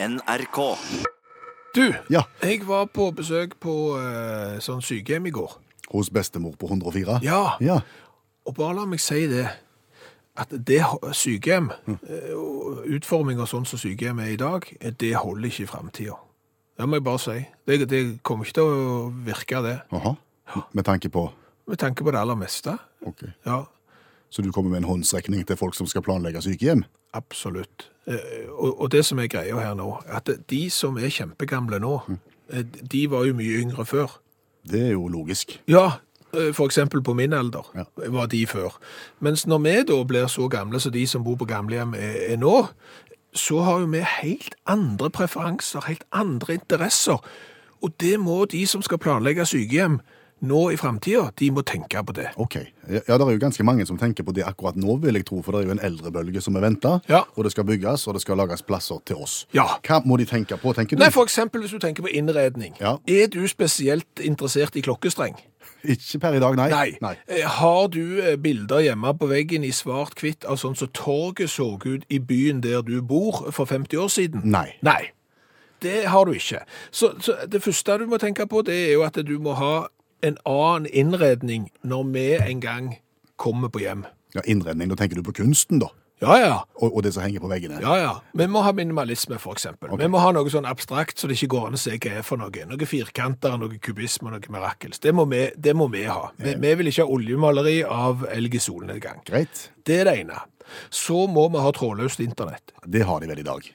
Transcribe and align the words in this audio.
NRK. 0.00 0.58
Du, 1.74 1.94
Ja. 2.10 2.22
jeg 2.42 2.66
var 2.66 2.84
på 2.86 3.10
besøk 3.14 3.56
på 3.60 3.72
eh, 3.98 4.58
sånn 4.62 4.82
sykehjem 4.82 5.26
i 5.26 5.30
går. 5.34 5.56
Hos 5.92 6.10
bestemor 6.10 6.54
på 6.56 6.68
104? 6.68 7.18
Ja, 7.22 7.56
Ja. 7.60 7.80
og 8.46 8.54
bare 8.54 8.74
la 8.74 8.84
meg 8.86 9.00
si 9.00 9.26
det, 9.26 9.48
at 10.36 10.48
det 10.50 10.80
ho- 10.82 11.12
sykehjem, 11.12 11.70
eh, 11.88 12.32
og 12.34 12.84
utforming 12.86 13.40
og 13.40 13.48
sånn 13.48 13.66
som 13.66 13.78
sykehjem 13.78 14.20
er 14.20 14.32
i 14.32 14.36
dag, 14.36 14.64
eh, 14.80 14.90
det 14.90 15.14
holder 15.16 15.48
ikke 15.50 15.62
i 15.62 15.66
fremtiden. 15.66 16.16
Det 16.78 16.86
må 16.88 16.94
jeg 16.96 17.04
bare 17.04 17.18
si. 17.18 17.46
Det, 17.66 17.88
det 17.88 18.22
kommer 18.22 18.44
ikke 18.44 18.54
til 18.54 18.62
å 18.62 19.12
virke 19.24 19.62
det, 19.62 19.80
Aha. 19.92 20.14
Med 20.72 20.84
tanke 20.84 21.10
på 21.10 21.30
med 21.68 21.76
tanke 21.78 22.02
på 22.02 22.10
det 22.10 22.18
aller 22.20 22.34
meste. 22.36 22.78
Ok. 23.04 23.22
Ja, 23.44 23.64
Så 24.30 24.42
du 24.42 24.50
kommer 24.52 24.70
med 24.70 24.78
en 24.82 24.84
håndsrekning 24.90 25.46
til 25.46 25.56
folk 25.56 25.74
som 25.74 25.86
skal 25.86 26.02
planlegge 26.02 26.42
sykehjem? 26.42 26.84
absolutt. 27.14 27.90
Eh, 28.06 28.14
Og, 28.58 28.90
det 28.92 29.04
som 29.04 29.18
er 29.18 29.26
greia 29.26 29.56
her 29.60 29.74
nå, 29.74 30.02
at 30.06 30.28
de 30.50 30.70
som 30.70 30.96
er 30.98 31.08
kjempegamle 31.08 31.78
nå, 31.80 32.00
eh, 32.52 32.62
de 32.92 33.06
var 33.10 33.24
jo 33.24 33.34
mye 33.34 33.60
yngre 33.62 33.84
før. 33.86 34.18
Det 34.70 34.82
er 34.82 34.92
jo 34.92 35.08
logisk. 35.08 35.60
Ja, 35.68 35.86
f.eks. 36.34 36.56
for 36.56 36.66
eksempel 36.66 37.02
på 37.02 37.14
min 37.14 37.32
alder 37.32 37.64
Ja. 37.74 37.84
var 38.08 38.26
de 38.26 38.46
før. 38.46 38.76
Mens 39.20 39.46
når 39.46 39.58
vi 39.58 39.82
da 39.82 40.04
blir 40.04 40.26
så 40.28 40.48
gamle 40.48 40.80
som 40.80 40.92
de 40.92 41.06
som 41.06 41.24
bor 41.24 41.36
på 41.36 41.46
gamlehjem 41.48 41.94
er, 41.94 42.32
er 42.32 42.36
nå, 42.36 42.68
så 43.34 43.62
har 43.64 43.80
jo 43.80 43.86
vi 43.86 44.00
helt 44.22 44.54
andre 44.66 45.10
preferanser, 45.10 45.80
helt 45.86 46.04
andre 46.12 46.54
interesser. 46.54 47.18
Og 47.82 47.90
det 48.00 48.20
må 48.20 48.44
de 48.44 48.66
som 48.66 48.82
skal 48.82 48.98
planlegge 48.98 49.46
sykehjem 49.46 50.00
nå 50.40 50.70
i 50.72 50.76
fremtiden, 50.78 51.30
de 51.38 51.50
må 51.50 51.62
tenke 51.66 52.02
på 52.04 52.14
det. 52.16 52.28
Ok. 52.36 52.56
Ja, 52.88 53.00
det 53.18 53.26
er 53.26 53.32
jo 53.34 53.40
ganske 53.42 53.64
mange 53.66 53.86
som 53.86 53.98
tenker 53.98 54.24
på 54.24 54.32
det 54.36 54.44
akkurat 54.46 54.76
nå, 54.78 54.96
vil 55.02 55.18
jeg 55.18 55.26
tro, 55.28 55.42
for 55.42 55.52
det 55.52 55.60
er 55.64 55.68
jo 55.68 55.74
en 55.76 55.84
eldrebølge 55.90 56.40
som 56.44 56.56
er 56.56 56.64
venta, 56.64 57.00
Ja. 57.08 57.24
og 57.36 57.44
det 57.44 57.52
skal 57.52 57.64
bygges, 57.64 58.06
og 58.06 58.14
det 58.14 58.22
skal 58.22 58.36
lages 58.36 58.62
plasser 58.62 58.98
til 59.04 59.16
oss. 59.16 59.46
Ja. 59.54 59.66
Hva 59.86 60.00
må 60.04 60.16
de 60.18 60.24
tenke 60.24 60.56
på, 60.56 60.72
tenker 60.74 60.96
du? 60.96 61.02
Nei, 61.02 61.10
for 61.10 61.24
eksempel 61.26 61.60
hvis 61.60 61.74
du 61.74 61.78
tenker 61.78 62.02
på 62.02 62.12
innredning. 62.14 62.74
Ja. 62.80 62.96
Er 63.06 63.26
du 63.26 63.46
spesielt 63.48 64.20
interessert 64.20 64.76
i 64.76 64.80
klokkestreng? 64.80 65.36
Ikke 65.84 66.18
per 66.18 66.34
i 66.34 66.40
dag, 66.42 66.56
nei. 66.56 66.68
Nei. 66.70 66.88
nei. 67.00 67.42
Har 67.42 67.86
du 67.88 68.20
eh, 68.22 68.36
bilder 68.36 68.80
hjemme 68.82 69.12
på 69.18 69.28
veggen 69.30 69.64
i 69.64 69.70
svart-hvitt 69.74 70.44
av 70.48 70.58
sånn 70.58 70.74
som 70.78 70.88
torget 70.94 71.50
så 71.50 71.76
ut 71.84 72.04
i 72.08 72.18
byen 72.18 72.62
der 72.64 72.82
du 72.82 73.00
bor 73.02 73.50
for 73.52 73.64
50 73.66 73.96
år 73.98 74.08
siden? 74.10 74.42
Nei. 74.44 74.72
Nei. 74.82 75.12
Det 75.82 76.08
har 76.10 76.24
du 76.26 76.32
ikke. 76.34 76.64
Så, 76.90 77.12
så 77.22 77.36
det 77.46 77.62
første 77.62 77.98
du 78.00 78.06
må 78.10 78.18
tenke 78.18 78.46
på, 78.50 78.62
det 78.66 78.74
er 78.88 78.92
jo 78.96 79.04
at 79.06 79.14
du 79.22 79.36
må 79.38 79.54
ha 79.54 79.86
en 80.22 80.38
annen 80.48 80.88
innredning 80.90 81.68
når 81.86 82.10
vi 82.14 82.26
en 82.38 82.60
gang 82.60 82.90
kommer 83.36 83.70
på 83.72 83.82
hjem. 83.84 84.04
Ja, 84.34 84.42
Innredning, 84.44 84.90
da 84.90 84.96
tenker 84.98 85.16
du 85.16 85.24
på 85.24 85.32
kunsten, 85.32 85.80
da? 85.80 85.88
Ja, 86.18 86.34
ja. 86.42 86.54
Og, 86.82 86.96
og 86.96 87.04
det 87.06 87.12
som 87.14 87.22
henger 87.22 87.40
på 87.44 87.48
veggene? 87.50 87.78
Ja, 87.80 87.94
ja. 88.00 88.10
Vi 88.36 88.48
må 88.50 88.60
ha 88.66 88.72
minimalisme, 88.74 89.38
for 89.38 89.54
eksempel. 89.54 89.92
Vi 90.00 90.08
må 90.10 90.18
ha 90.18 90.32
noe 90.34 90.50
sånn 90.50 90.66
abstrakt, 90.66 91.14
så 91.20 91.30
det 91.30 91.36
ikke 91.38 91.52
går 91.54 91.68
an 91.68 91.78
å 91.78 91.80
se 91.80 91.94
hva 91.94 92.16
er 92.18 92.26
for 92.26 92.40
noe. 92.40 92.64
Noe 92.66 92.88
firkanter, 92.90 93.54
noe 93.60 93.78
kubisme, 93.82 94.32
noe 94.34 94.52
mirakels. 94.52 94.98
Det 95.04 95.14
må 95.14 95.28
vi, 95.30 95.44
det 95.54 95.76
må 95.78 95.86
vi 95.92 96.04
ha. 96.10 96.32
Vi, 96.42 96.56
vi 96.58 96.74
vil 96.80 96.90
ikke 96.90 97.06
ha 97.06 97.14
oljemaleri 97.14 97.78
av 97.86 98.26
elg 98.34 98.58
i 98.58 98.62
solnedgang. 98.62 99.22
Greit. 99.28 99.68
Det 99.86 100.00
er 100.02 100.10
det 100.10 100.16
ene. 100.24 100.42
Så 100.90 101.24
må 101.30 101.46
vi 101.54 101.62
ha 101.62 101.72
trådløst 101.72 102.20
internett. 102.24 102.74
Det 102.84 103.06
har 103.06 103.22
de 103.22 103.30
vel 103.30 103.44
i 103.44 103.46
dag. 103.46 103.70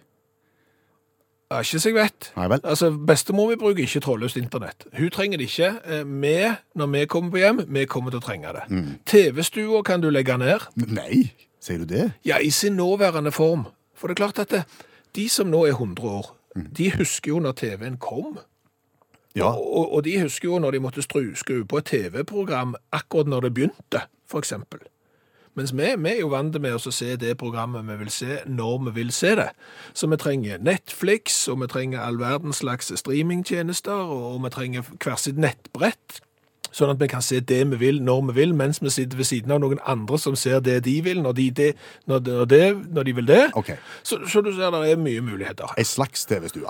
Ja, 1.53 1.59
ikke 1.61 1.79
så 1.79 1.91
jeg 1.91 1.95
vet. 1.99 2.27
Nei 2.33 2.47
vel. 2.49 2.61
Altså, 2.65 2.87
Bestemor 3.07 3.51
vi 3.51 3.57
bruker 3.61 3.83
ikke 3.85 4.01
trådløst 4.01 4.39
internett. 4.41 4.87
Hun 4.97 5.11
trenger 5.13 5.37
det 5.37 5.49
ikke. 5.51 5.67
Eh, 5.85 6.03
Vi, 6.03 6.31
når 6.75 6.87
vi 6.93 7.05
kommer 7.05 7.31
på 7.31 7.37
hjem, 7.43 7.59
vi 7.69 7.83
kommer 7.85 8.09
til 8.11 8.21
å 8.23 8.25
trenge 8.25 8.53
det. 8.55 8.63
Mm. 8.73 8.87
TV-stua 9.05 9.83
kan 9.85 10.01
du 10.01 10.09
legge 10.09 10.37
ned. 10.41 10.65
Nei, 10.89 11.27
sier 11.61 11.83
du 11.83 11.85
det? 11.85 12.07
Ja, 12.25 12.39
i 12.41 12.49
sin 12.49 12.73
nåværende 12.75 13.31
form. 13.31 13.67
For 13.93 14.07
det 14.09 14.17
er 14.17 14.23
klart 14.25 14.39
at 14.39 14.49
det, 14.49 14.63
de 15.15 15.27
som 15.29 15.51
nå 15.53 15.65
er 15.69 15.77
100 15.77 16.09
år, 16.09 16.33
de 16.77 16.89
husker 16.97 17.35
jo 17.35 17.39
når 17.39 17.53
TV-en 17.61 17.97
kom. 18.01 18.39
Ja. 19.35 19.51
Og, 19.53 19.93
og 19.93 20.03
de 20.05 20.17
husker 20.21 20.49
jo 20.49 20.59
når 20.59 20.71
de 20.71 20.81
måtte 20.81 21.05
skru 21.05 21.63
på 21.69 21.77
et 21.77 21.85
TV-program 21.85 22.75
akkurat 22.91 23.29
når 23.29 23.47
det 23.47 23.53
begynte, 23.53 24.01
eksempel. 24.33 24.79
Mens 25.55 25.69
vi, 25.77 25.85
vi 26.01 26.09
er 26.09 26.19
jo 26.23 26.31
vant 26.33 26.55
med 26.61 26.73
å 26.73 26.91
se 26.91 27.11
det 27.21 27.35
programmet 27.37 27.85
vi 27.85 27.95
vil 27.99 28.09
se, 28.09 28.39
når 28.49 28.87
vi 28.87 28.91
vil 28.95 29.11
se 29.13 29.35
det. 29.37 29.49
Så 29.93 30.07
vi 30.09 30.17
trenger 30.17 30.57
Netflix, 30.65 31.43
og 31.53 31.59
vi 31.61 31.67
trenger 31.69 32.01
all 32.01 32.17
verdens 32.17 32.63
slags 32.63 32.89
streamingtjenester, 32.97 33.93
og 34.09 34.39
vi 34.45 34.49
trenger 34.55 34.87
hver 34.97 35.19
sitt 35.21 35.37
nettbrett, 35.37 36.21
sånn 36.73 36.89
at 36.89 36.97
vi 36.97 37.05
kan 37.11 37.21
se 37.21 37.37
det 37.45 37.59
vi 37.69 37.77
vil, 37.83 37.99
når 38.01 38.23
vi 38.31 38.35
vil, 38.39 38.55
mens 38.57 38.81
vi 38.81 38.89
sitter 38.89 39.19
ved 39.19 39.29
siden 39.29 39.53
av 39.53 39.61
noen 39.61 39.77
andre 39.85 40.17
som 40.17 40.33
ser 40.35 40.57
det 40.65 40.79
de 40.87 40.95
vil, 41.05 41.21
når 41.21 41.37
de, 41.37 41.45
det, 41.61 41.69
når 42.09 42.23
de, 42.25 42.33
når 42.39 42.49
de, 42.49 42.63
når 42.97 43.03
de 43.11 43.13
vil 43.19 43.29
det. 43.29 43.43
Okay. 43.61 43.77
Så, 44.01 44.23
så 44.25 44.41
du 44.41 44.49
ser, 44.57 44.73
det 44.73 44.81
er 44.95 44.97
mye 45.05 45.21
muligheter. 45.21 45.75
Ei 45.77 45.85
slags 45.85 46.25
TV-stue. 46.25 46.65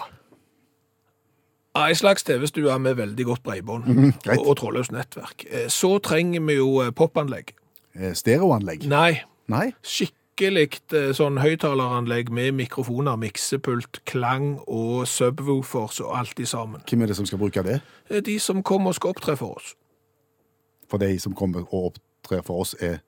Ja, 1.73 1.87
En 1.89 1.95
slags 1.95 2.23
TV-stue 2.27 2.75
med 2.79 2.99
veldig 2.99 3.25
godt 3.25 3.43
bredbånd 3.47 3.87
greit. 3.87 4.37
og, 4.37 4.47
og 4.51 4.57
trådløst 4.59 4.91
nettverk. 4.93 5.47
Eh, 5.49 5.69
Så 5.73 5.95
trenger 6.05 6.43
vi 6.45 6.59
jo 6.59 6.81
eh, 6.83 6.91
popanlegg. 6.93 7.55
Eh, 7.99 8.13
Stereoanlegg. 8.17 8.87
Nei, 8.89 9.21
Nei? 9.51 9.67
skikkelig 9.85 10.79
eh, 10.97 11.11
sånn 11.13 11.37
høyttaleranlegg 11.43 12.31
med 12.33 12.55
mikrofoner, 12.57 13.15
miksepult, 13.21 14.01
klang 14.09 14.55
og 14.65 15.05
subwoofers 15.07 15.99
og 16.01 16.15
alt 16.17 16.39
i 16.41 16.47
sammen. 16.49 16.81
Hvem 16.89 17.05
er 17.05 17.11
det 17.13 17.17
som 17.19 17.27
skal 17.29 17.41
bruke 17.43 17.63
det? 17.65 17.81
Eh, 18.09 18.21
De 18.25 18.39
som 18.41 18.63
kommer 18.65 18.93
og 18.93 18.95
skal 18.99 19.13
opptre 19.13 19.37
for 19.37 19.59
oss. 19.59 19.75
For 20.89 20.97
de 21.01 21.15
som 21.21 21.33
kommer 21.37 21.65
og 21.73 21.93
opptrer 21.93 22.41
for 22.45 22.61
oss, 22.65 22.75
er 22.79 22.99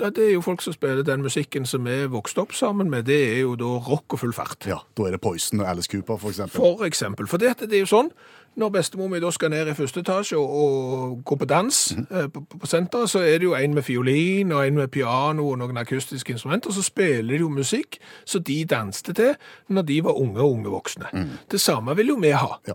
Ja, 0.00 0.10
det 0.14 0.28
er 0.28 0.32
jo 0.36 0.40
folk 0.46 0.60
som 0.62 0.72
spiller 0.72 1.02
den 1.02 1.22
musikken 1.26 1.64
som 1.66 1.82
vi 1.84 2.04
vokste 2.06 2.38
opp 2.44 2.52
sammen 2.54 2.86
med. 2.90 3.06
Det 3.10 3.16
er 3.32 3.40
jo 3.40 3.56
da 3.58 3.64
rock 3.82 4.14
og 4.14 4.20
full 4.20 4.32
fart. 4.32 4.62
Ja, 4.66 4.76
da 4.94 5.02
er 5.08 5.16
det 5.16 5.20
Poison 5.20 5.58
og 5.60 5.66
Alice 5.66 5.90
Cooper, 5.90 6.16
for 6.16 6.30
eksempel. 6.30 6.54
For 6.60 6.84
eksempel. 6.86 7.26
For 7.26 7.36
det, 7.42 7.56
det 7.66 7.72
er 7.74 7.82
jo 7.82 7.88
sånn, 7.90 8.12
når 8.56 8.70
bestemor 8.74 9.08
mi 9.08 9.20
da 9.20 9.30
skal 9.30 9.50
ned 9.50 9.68
i 9.70 9.74
første 9.74 10.00
etasje 10.00 10.36
og, 10.38 10.48
og 10.50 11.20
gå 11.24 11.36
på 11.36 11.44
dans 11.44 11.92
eh, 12.10 12.26
på, 12.32 12.40
på 12.58 12.66
senteret, 12.66 13.10
så 13.10 13.18
er 13.22 13.38
det 13.38 13.44
jo 13.46 13.54
en 13.54 13.74
med 13.74 13.82
fiolin 13.86 14.52
og 14.52 14.66
en 14.66 14.74
med 14.74 14.88
piano 14.88 15.48
og 15.52 15.58
noen 15.58 15.76
akustiske 15.76 16.32
instrumenter, 16.32 16.70
og 16.70 16.74
så 16.74 16.82
spiller 16.82 17.36
de 17.36 17.40
jo 17.44 17.48
musikk 17.48 18.00
som 18.24 18.42
de 18.42 18.64
danste 18.64 19.12
til 19.14 19.34
når 19.68 19.82
de 19.82 20.00
var 20.04 20.18
unge 20.18 20.40
og 20.40 20.52
unge 20.52 20.68
voksne. 20.74 21.12
Det 21.50 21.60
samme 21.60 21.96
vil 21.96 22.14
jo 22.14 22.18
vi 22.22 22.30
ha. 22.34 22.58
Ja. 22.68 22.74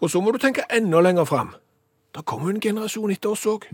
Og 0.00 0.10
så 0.10 0.20
må 0.20 0.30
du 0.30 0.38
tenke 0.38 0.62
enda 0.70 1.00
lenger 1.00 1.24
fram. 1.24 1.54
Da 2.14 2.22
kommer 2.22 2.50
en 2.50 2.60
generasjon 2.60 3.10
etter 3.10 3.30
oss 3.34 3.46
òg. 3.46 3.66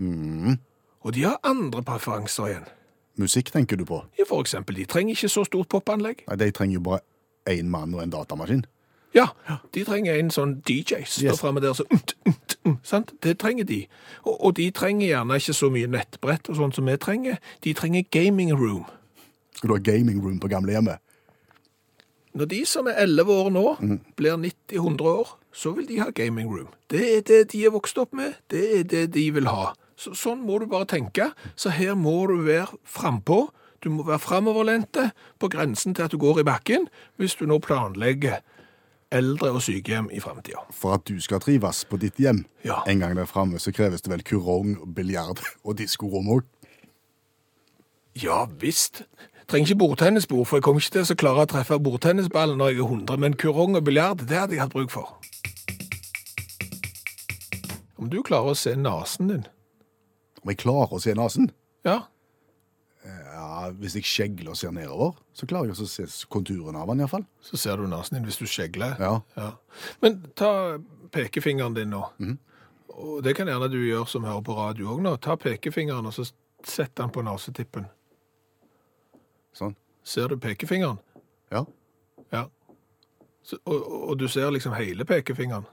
Og 1.05 1.13
de 1.13 1.23
har 1.23 1.37
andre 1.43 1.83
preferanser 1.85 2.49
igjen. 2.49 2.65
Musikk 3.21 3.51
tenker 3.53 3.77
du 3.79 3.85
på? 3.85 4.01
Ja, 4.19 4.25
For 4.27 4.41
eksempel, 4.41 4.75
de 4.75 4.85
trenger 4.85 5.15
ikke 5.15 5.29
så 5.31 5.45
stort 5.47 5.69
popanlegg. 5.71 6.25
Nei, 6.27 6.35
De 6.35 6.51
trenger 6.51 6.73
jo 6.79 6.81
bare 6.89 6.99
én 7.49 7.69
mann 7.69 7.93
og 7.93 8.03
en 8.03 8.09
datamaskin. 8.11 8.65
Ja, 9.15 9.27
de 9.73 9.83
trenger 9.87 10.17
en 10.19 10.29
sånn 10.33 10.57
DJ 10.67 11.05
som 11.05 11.21
står 11.21 11.31
Yes. 11.31 11.39
fremme 11.39 11.61
der 11.63 11.73
så 11.73 11.85
umt, 11.91 12.13
umt, 12.27 12.57
umt, 12.65 12.81
sant? 12.83 13.13
Det 13.23 13.37
trenger 13.39 13.63
de. 13.63 13.85
Og, 14.25 14.35
og 14.45 14.55
de 14.57 14.69
trenger 14.75 15.07
gjerne 15.07 15.37
ikke 15.39 15.53
så 15.55 15.69
mye 15.71 15.87
nettbrett 15.87 16.49
og 16.51 16.57
sånn 16.59 16.73
som 16.75 16.85
vi 16.89 16.97
trenger. 16.99 17.37
De 17.63 17.73
trenger 17.73 18.03
gaming 18.11 18.51
room. 18.53 18.83
Skal 19.55 19.69
du 19.71 19.75
ha 19.77 19.79
gaming 19.79 20.19
room 20.23 20.39
på 20.43 20.51
gamlehjemmet? 20.51 20.99
Når 22.35 22.45
de 22.51 22.65
som 22.67 22.87
er 22.91 22.97
11 23.05 23.31
år 23.31 23.49
nå 23.55 23.65
blir 24.19 24.35
90-100 24.35 25.07
år, 25.07 25.29
så 25.55 25.71
vil 25.71 25.87
de 25.87 26.01
ha 26.01 26.09
gaming 26.11 26.49
room. 26.51 26.67
Det 26.91 27.17
er 27.17 27.21
det 27.23 27.51
de 27.53 27.61
er 27.65 27.71
vokst 27.71 27.97
opp 27.97 28.11
med, 28.13 28.33
det 28.51 28.79
er 28.79 28.83
det 28.83 29.05
de 29.15 29.29
vil 29.31 29.47
ha. 29.47 29.69
Så, 29.95 30.11
sånn 30.11 30.41
må 30.43 30.57
du 30.59 30.65
bare 30.67 30.85
tenke. 30.91 31.29
Så 31.55 31.71
her 31.71 31.95
må 31.95 32.25
du 32.27 32.41
være 32.43 32.75
frampå. 32.83 33.45
Du 33.79 33.87
må 33.93 34.03
være 34.03 34.19
framoverlente 34.19 35.11
på 35.39 35.47
grensen 35.47 35.95
til 35.95 36.03
at 36.03 36.11
du 36.11 36.17
går 36.19 36.41
i 36.41 36.43
bakken, 36.43 36.89
hvis 37.15 37.37
du 37.39 37.45
nå 37.47 37.61
planlegger 37.63 38.41
eldre 39.11 39.51
og 39.51 39.61
sykehjem 39.61 40.09
i 40.11 40.19
framtida. 40.19 40.63
For 40.71 40.93
at 40.97 41.05
du 41.07 41.19
skal 41.21 41.39
trives 41.39 41.83
på 41.85 41.97
ditt 42.01 42.17
hjem 42.19 42.45
Ja. 42.65 42.81
en 42.87 42.99
gang 42.99 43.15
der 43.15 43.25
framme, 43.25 43.59
så 43.59 43.71
kreves 43.71 44.01
det 44.01 44.11
vel 44.11 44.23
kurong, 44.23 44.93
biljard 44.95 45.39
og 45.63 45.77
diskorom 45.77 46.27
òg. 46.27 46.41
Ja 48.15 48.45
visst. 48.59 49.03
Trenger 49.47 49.67
ikke 49.67 49.77
bordtennisbord, 49.77 50.45
for 50.47 50.57
jeg 50.57 50.63
kommer 50.63 50.81
ikke 50.81 50.91
til 51.03 51.13
å 51.13 51.17
klare 51.19 51.43
å 51.45 51.49
treffe 51.51 51.77
bordtennisballen 51.79 52.57
når 52.57 52.67
jeg 52.73 52.79
er 52.79 52.87
100, 52.89 53.17
men 53.19 53.33
kurong 53.35 53.75
og 53.75 53.83
biljard, 53.85 54.17
det 54.27 54.37
hadde 54.37 54.51
jeg 54.55 54.61
hatt 54.61 54.71
bruk 54.73 54.89
for. 54.91 55.19
Om 57.97 58.09
du 58.09 58.21
klarer 58.23 58.51
å 58.53 58.57
se 58.57 58.75
nasen 58.75 59.29
din 59.31 59.45
Om 60.43 60.49
jeg 60.51 60.57
klarer 60.57 60.93
å 60.93 60.99
se 61.01 61.13
nesen? 61.17 61.51
Ja, 61.85 62.01
Ja, 63.05 63.69
Hvis 63.77 63.95
jeg 63.95 64.03
skjegler 64.07 64.49
og 64.51 64.57
ser 64.57 64.71
nedover, 64.71 65.13
så 65.33 65.45
klarer 65.49 65.69
jeg 65.71 65.77
å 65.77 65.87
se 65.87 66.05
konturen 66.31 66.75
av 66.75 66.87
den 66.89 66.99
iallfall. 67.03 67.25
så 67.41 67.57
ser 67.57 67.77
du 67.77 67.87
nasen 67.87 68.17
din 68.17 68.25
hvis 68.25 68.37
du 68.41 68.45
skjegler. 68.49 68.95
Ja. 68.99 69.51
Men 70.01 70.21
ta 70.35 70.77
pekefingeren 71.11 71.73
din 71.75 71.89
nå. 71.93 72.03
Og 72.95 73.21
det 73.23 73.35
kan 73.35 73.47
gjerne 73.47 73.69
du 73.69 73.77
gjøre 73.85 74.07
som 74.07 74.23
hører 74.23 74.41
på 74.41 74.55
radio 74.57 74.93
òg 74.95 75.01
nå. 75.05 75.15
Ta 75.21 75.35
pekefingeren 75.35 76.05
og 76.05 76.13
så 76.13 76.25
sett 76.63 76.95
den 76.95 77.09
på 77.11 77.21
nesetippen. 77.25 77.85
Sånn. 79.55 79.75
Ser 80.03 80.27
du 80.29 80.37
pekefingeren? 80.37 80.97
Ja. 81.51 81.65
Ja. 82.31 82.47
Så, 83.43 83.57
og- 83.65 84.09
og 84.09 84.17
du 84.17 84.27
ser 84.27 84.49
liksom 84.51 84.73
hele 84.73 85.05
pekefingeren? 85.05 85.65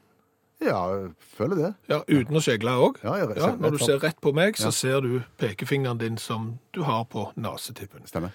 Ja, 0.64 0.80
jeg 0.94 1.10
føler 1.36 1.56
det. 1.58 1.70
Ja, 1.90 2.00
Uten 2.08 2.36
å 2.38 2.42
skjegle 2.44 2.74
òg? 2.78 2.98
Ja, 3.04 3.14
jeg 3.18 3.36
Ja, 3.36 3.52
når 3.58 3.70
du 3.76 3.78
ser 3.84 3.98
rett 4.02 4.20
på 4.20 4.32
meg, 4.34 4.56
så 4.60 4.70
ser 4.72 5.00
du 5.00 5.22
pekefingeren 5.38 5.98
din 5.98 6.16
som 6.18 6.58
du 6.74 6.82
har 6.82 7.04
på 7.04 7.28
nesetippen. 7.36 8.06
Stemmer. 8.06 8.30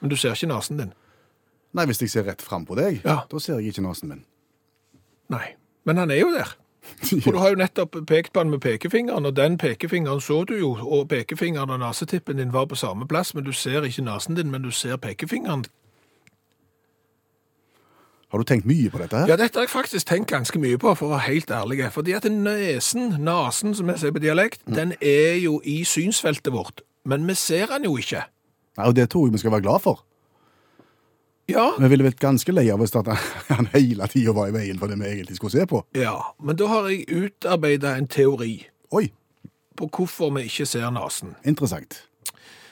Men 0.00 0.10
du 0.10 0.16
ser 0.16 0.32
ikke 0.36 0.48
nesen 0.52 0.78
din. 0.78 0.92
Nei, 1.72 1.86
hvis 1.88 2.02
jeg 2.02 2.10
ser 2.10 2.24
rett 2.28 2.42
fram 2.42 2.66
på 2.66 2.76
deg, 2.76 3.00
Ja. 3.04 3.22
da 3.30 3.38
ser 3.38 3.58
jeg 3.60 3.72
ikke 3.72 3.82
nesen 3.88 4.08
min. 4.08 4.24
Nei. 5.30 5.54
Men 5.84 5.96
han 5.96 6.10
er 6.10 6.20
jo 6.20 6.30
der. 6.30 6.54
For 7.22 7.30
du 7.32 7.38
har 7.38 7.50
jo 7.50 7.56
nettopp 7.56 7.96
pekt 8.06 8.32
på 8.34 8.40
han 8.42 8.50
med 8.50 8.60
pekefingeren, 8.60 9.26
og 9.26 9.34
den 9.36 9.56
pekefingeren 9.58 10.20
så 10.20 10.44
du 10.44 10.54
jo, 10.58 10.72
og 10.82 11.08
pekefingeren 11.08 11.70
og 11.70 11.78
nesetippen 11.80 12.36
din 12.36 12.52
var 12.52 12.66
på 12.66 12.74
samme 12.76 13.06
plass, 13.08 13.34
men 13.34 13.44
du 13.44 13.52
ser 13.52 13.82
ikke 13.86 14.02
nesen 14.02 14.34
din, 14.34 14.50
men 14.50 14.62
du 14.62 14.70
ser 14.70 14.96
pekefingeren. 14.96 15.64
Har 18.32 18.40
du 18.40 18.44
tenkt 18.48 18.64
mye 18.66 18.88
på 18.88 18.98
dette 19.02 19.18
her? 19.18 19.28
Ja, 19.28 19.36
dette 19.36 19.58
har 19.60 19.66
jeg 19.66 19.70
faktisk 19.74 20.06
tenkt 20.08 20.30
ganske 20.32 20.56
mye 20.58 20.78
på, 20.80 20.94
for 20.96 21.10
å 21.10 21.14
være 21.18 21.26
helt 21.28 21.50
ærlig. 21.52 21.82
Fordi 21.92 22.14
at 22.16 22.24
nesen, 22.32 23.10
nasen, 23.20 23.74
som 23.76 23.90
jeg 23.92 24.00
sier 24.00 24.14
på 24.16 24.22
dialekt, 24.24 24.62
den 24.72 24.94
er 25.04 25.36
jo 25.42 25.58
i 25.68 25.82
synsfeltet 25.84 26.48
vårt. 26.54 26.80
Men 27.04 27.26
vi 27.28 27.34
ser 27.36 27.66
den 27.74 27.84
jo 27.84 27.98
ikke. 28.00 28.22
Nei, 28.78 28.86
og 28.88 28.96
det 28.96 29.10
tror 29.12 29.26
jeg 29.28 29.34
vi 29.36 29.42
skal 29.42 29.52
være 29.52 29.66
glad 29.66 29.82
for. 29.84 30.00
Ja, 31.50 31.72
Vi 31.76 31.88
ville 31.90 32.06
vært 32.06 32.20
ganske 32.22 32.52
lei 32.54 32.68
av 32.72 32.80
hvis 32.80 32.94
han 33.52 33.68
hele 33.74 34.06
tida 34.08 34.32
var 34.32 34.48
i 34.48 34.54
veien 34.54 34.78
for 34.80 34.88
det 34.88 34.96
vi 35.00 35.10
egentlig 35.10 35.36
skulle 35.36 35.52
se 35.58 35.66
på. 35.68 35.82
ja. 35.98 36.14
Men 36.40 36.56
da 36.56 36.68
har 36.70 36.88
jeg 36.88 37.04
utarbeidet 37.10 37.96
en 37.98 38.06
teori 38.08 38.54
Oi, 38.94 39.10
på 39.76 39.88
hvorfor 39.92 40.30
vi 40.38 40.46
ikke 40.48 40.66
ser 40.70 40.88
nasen. 40.94 41.34
interessant. 41.44 42.04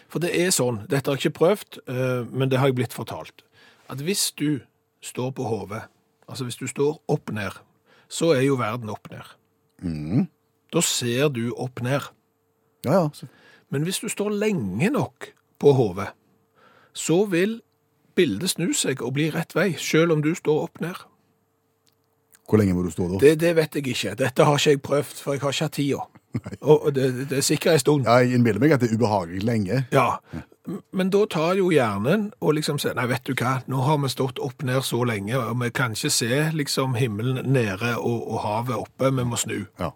For 0.09 0.23
det 0.23 0.31
er 0.39 0.51
sånn, 0.55 0.85
dette 0.89 1.11
har 1.11 1.19
jeg 1.19 1.27
ikke 1.31 1.39
prøvd, 1.39 1.79
eh, 1.89 2.25
men 2.33 2.49
det 2.49 2.59
har 2.59 2.71
jeg 2.71 2.79
blitt 2.81 2.95
fortalt, 2.97 3.43
at 3.91 4.01
hvis 4.07 4.31
du 4.39 4.61
står 5.05 5.33
på 5.37 5.47
hodet, 5.49 5.83
altså 6.29 6.47
hvis 6.47 6.61
du 6.61 6.67
står 6.71 6.99
opp 7.09 7.33
ned, 7.35 7.57
så 8.11 8.33
er 8.37 8.45
jo 8.47 8.59
verden 8.61 8.91
opp 8.93 9.11
ned. 9.11 9.35
Mm. 9.83 10.27
Da 10.73 10.83
ser 10.85 11.31
du 11.35 11.51
opp 11.57 11.83
ned. 11.83 12.11
Ja, 12.85 13.07
ja. 13.07 13.29
Men 13.71 13.87
hvis 13.87 14.01
du 14.03 14.09
står 14.11 14.33
lenge 14.35 14.91
nok 14.91 15.31
på 15.63 15.73
hodet, 15.73 16.11
så 16.93 17.25
vil 17.31 17.61
bildet 18.19 18.51
snu 18.57 18.73
seg 18.75 19.03
og 19.05 19.15
bli 19.17 19.31
rett 19.33 19.55
vei, 19.55 19.73
selv 19.79 20.17
om 20.17 20.25
du 20.25 20.33
står 20.35 20.67
opp 20.67 20.81
ned. 20.83 20.99
Hvor 22.51 22.59
lenge 22.59 22.75
må 22.75 22.83
du 22.83 22.91
stå 22.91 23.07
da? 23.13 23.21
Det, 23.23 23.37
det 23.41 23.53
vet 23.57 23.79
jeg 23.79 23.93
ikke. 23.93 24.17
Dette 24.19 24.47
har 24.47 24.59
ikke 24.59 24.75
jeg 24.75 24.83
prøvd, 24.83 25.21
for 25.23 25.37
jeg 25.37 25.43
har 25.45 25.55
ikke 25.55 25.69
hatt 25.69 25.77
tida. 25.79 26.01
Og 26.61 26.95
det, 26.95 27.29
det 27.31 27.39
er 27.39 27.43
sikkert 27.43 27.73
en 27.73 27.79
stund. 27.83 28.05
Ja, 28.07 28.21
Jeg 28.23 28.35
innbiller 28.39 28.61
meg 28.63 28.73
at 28.77 28.81
det 28.85 28.91
er 28.91 28.97
ubehagelig 29.01 29.43
lenge. 29.43 29.85
Ja, 29.93 30.09
men 30.93 31.11
da 31.11 31.25
tar 31.31 31.55
jo 31.59 31.71
hjernen 31.75 32.29
og 32.41 32.55
liksom 32.55 32.79
sier, 32.79 32.95
nei, 32.95 33.07
vet 33.11 33.25
du 33.27 33.33
hva, 33.35 33.57
nå 33.67 33.81
har 33.87 33.99
vi 34.03 34.11
stått 34.13 34.39
opp 34.39 34.63
ned 34.63 34.83
så 34.87 35.01
lenge, 35.09 35.35
og 35.39 35.57
vi 35.63 35.71
kan 35.75 35.97
ikke 35.97 36.11
se 36.15 36.43
liksom 36.55 36.95
himmelen 37.01 37.41
nede 37.51 37.97
og, 37.99 38.21
og 38.31 38.43
havet 38.45 38.77
oppe, 38.79 39.11
vi 39.17 39.25
må 39.27 39.39
snu. 39.41 39.65
Ja. 39.81 39.91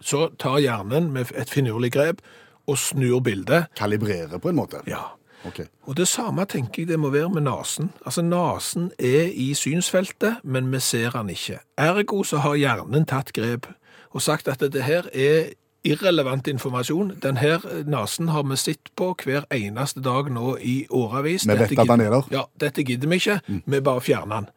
Så 0.00 0.28
tar 0.38 0.60
hjernen 0.62 1.10
med 1.12 1.32
et 1.36 1.50
finurlig 1.50 1.90
grep 1.96 2.22
og 2.70 2.78
snur 2.78 3.20
bildet. 3.26 3.66
Kalibrere 3.76 4.38
på 4.38 4.52
en 4.52 4.60
måte. 4.62 4.84
Ja, 4.86 5.08
Okay. 5.40 5.64
og 5.88 5.96
det 5.96 6.04
samme 6.08 6.44
tenker 6.44 6.82
jeg 6.82 6.88
det 6.90 6.98
må 7.00 7.08
være 7.08 7.30
med 7.32 7.46
nasen. 7.46 7.86
Altså, 8.04 8.20
nasen 8.20 8.90
er 8.98 9.30
i 9.32 9.54
synsfeltet, 9.56 10.34
men 10.44 10.66
vi 10.72 10.80
ser 10.84 11.14
den 11.16 11.30
ikke. 11.32 11.62
Ergo 11.80 12.18
så 12.28 12.42
har 12.44 12.58
hjernen 12.60 13.06
tatt 13.08 13.32
grep 13.32 13.70
og 14.12 14.20
sagt 14.20 14.48
at 14.52 14.60
det 14.60 14.82
her 14.84 15.08
er 15.14 15.54
irrelevant 15.84 16.48
informasjon. 16.48 17.14
Denne 17.22 17.58
nesen 17.88 18.28
har 18.28 18.44
vi 18.48 18.56
sett 18.60 18.92
på 18.96 19.12
hver 19.24 19.46
eneste 19.54 20.02
dag 20.04 20.30
nå 20.32 20.56
i 20.60 20.86
årevis. 20.90 21.46
Vi 21.48 21.56
vet 21.56 21.78
at 21.78 21.92
han 21.92 22.04
er 22.04 22.14
der. 22.16 22.30
Ja, 22.34 22.44
dette 22.60 22.84
gidder 22.84 23.08
vi 23.08 23.20
ikke. 23.20 23.40
Vi 23.64 23.80
bare 23.80 24.00
fjerner 24.04 24.40
den. 24.40 24.48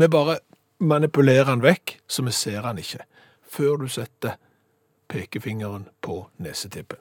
Vi 0.00 0.08
bare 0.08 0.38
manipulerer 0.80 1.52
den 1.52 1.62
vekk, 1.64 1.98
så 2.08 2.24
vi 2.24 2.32
ser 2.32 2.62
den 2.62 2.80
ikke. 2.80 3.04
Før 3.50 3.76
du 3.76 3.88
setter 3.88 4.38
pekefingeren 5.10 5.88
på 6.02 6.22
nesetippen. 6.38 7.00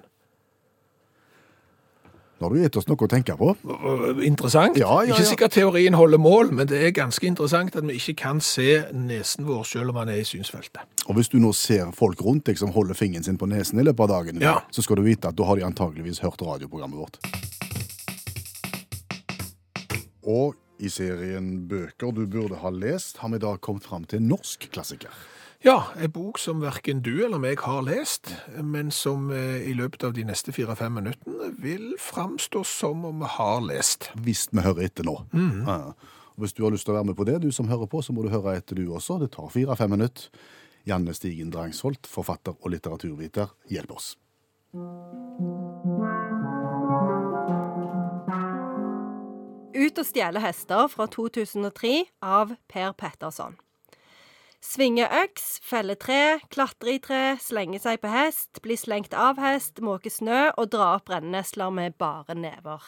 Nå 2.39 2.47
har 2.47 2.55
du 2.55 2.61
gitt 2.61 2.77
oss 2.79 2.87
noe 2.87 3.03
å 3.03 3.09
tenke 3.11 3.35
på. 3.35 3.51
Interessant. 4.23 4.77
Ja, 4.79 5.01
ja, 5.03 5.11
Ikke 5.11 5.27
sikkert 5.27 5.57
teorien 5.57 5.97
holder 5.99 6.21
mål, 6.23 6.53
men 6.55 6.69
det 6.71 6.79
er 6.87 6.93
ganske 6.95 7.27
interessant 7.27 7.75
at 7.75 7.83
vi 7.83 7.97
ikke 7.99 8.15
kan 8.21 8.39
se 8.39 8.85
nesen 8.95 9.47
vår 9.47 9.65
selv 9.67 9.91
om 9.91 9.99
han 9.99 10.11
er 10.13 10.21
i 10.21 10.27
synsfeltet. 10.27 10.79
Og 11.09 11.15
hvis 11.17 11.29
du 11.33 11.39
nå 11.41 11.49
ser 11.57 11.89
folk 11.97 12.19
rundt 12.21 12.45
deg 12.45 12.59
som 12.61 12.69
holder 12.75 12.93
fingeren 12.97 13.25
sin 13.25 13.37
på 13.41 13.47
nesen 13.49 13.79
i 13.81 13.85
løpet 13.87 14.05
av 14.05 14.09
dagen, 14.13 14.41
Ja. 14.41 14.59
så 14.71 14.83
skal 14.85 14.99
du 14.99 15.01
vite 15.07 15.27
at 15.31 15.35
da 15.35 15.43
har 15.49 15.55
de 15.57 15.65
antageligvis 15.65 16.19
hørt 16.21 16.41
radioprogrammet 16.41 16.99
vårt. 16.99 17.17
Og 20.23 20.53
i 20.79 20.89
serien 20.93 21.67
Bøker 21.67 22.13
du 22.15 22.25
burde 22.29 22.59
ha 22.61 22.69
lest, 22.69 23.17
har 23.17 23.29
vi 23.29 23.35
i 23.35 23.39
dag 23.43 23.59
kommet 23.65 23.83
fram 23.83 24.05
til 24.05 24.19
en 24.21 24.27
norsk 24.29 24.69
klassiker. 24.71 25.09
Ja, 25.65 25.89
en 25.99 26.11
bok 26.15 26.37
som 26.39 26.61
hverken 26.61 27.01
du 27.03 27.25
eller 27.25 27.39
meg 27.41 27.59
har 27.65 27.81
lest, 27.83 28.29
men 28.63 28.91
som 28.95 29.29
eh, 29.35 29.65
i 29.67 29.73
løpet 29.75 30.05
av 30.07 30.13
de 30.15 30.23
neste 30.23 30.53
fire-fem 30.55 30.93
minuttene 31.01 31.49
vil 31.59 31.95
framstå 31.99 32.61
som 32.63 33.03
om 33.09 33.19
vi 33.19 33.25
har 33.33 33.59
lest. 33.65 34.07
Hvis 34.15 34.45
vi 34.53 34.61
hører 34.63 34.85
etter 34.87 35.03
nå. 35.03 35.17
Ja. 35.33 35.91
Hvis 36.39 36.53
du 36.55 36.63
har 36.63 36.71
lyst 36.71 36.85
til 36.87 36.93
å 36.93 37.01
være 37.01 37.09
med 37.09 37.17
på 37.19 37.25
det, 37.27 37.41
du 37.43 37.49
som 37.51 37.67
hører 37.67 37.89
på, 37.91 37.99
så 38.05 38.13
må 38.15 38.23
du 38.23 38.29
høre 38.31 38.55
etter 38.55 38.77
du 38.79 38.85
også. 38.95 39.17
Det 39.19 39.33
tar 39.33 39.49
fire-fem 39.51 39.91
minutter. 39.91 40.29
Janne 40.89 41.13
Stigen 41.13 41.51
Drangsholt, 41.53 42.07
forfatter 42.09 42.55
og 42.57 42.73
litteraturviter, 42.73 43.51
hjelper 43.69 43.99
oss. 43.99 44.15
Ut 49.79 50.01
og 50.01 50.05
stjele 50.07 50.41
hester 50.41 50.89
fra 50.89 51.05
2003 51.13 51.93
av 52.25 52.55
Per 52.71 52.93
Petterson. 52.97 53.57
Svinge 54.59 55.05
øks, 55.21 55.59
felle 55.63 55.95
tre, 55.95 56.39
klatre 56.51 56.97
i 56.97 56.99
tre, 56.99 57.37
slenge 57.39 57.79
seg 57.79 58.01
på 58.03 58.09
hest, 58.11 58.59
bli 58.65 58.75
slengt 58.75 59.13
av 59.15 59.39
hest, 59.39 59.79
måke 59.85 60.11
snø 60.11 60.49
og 60.57 60.73
dra 60.73 60.95
opp 60.97 61.07
brennesler 61.07 61.71
med 61.71 61.95
bare 62.01 62.35
never. 62.35 62.83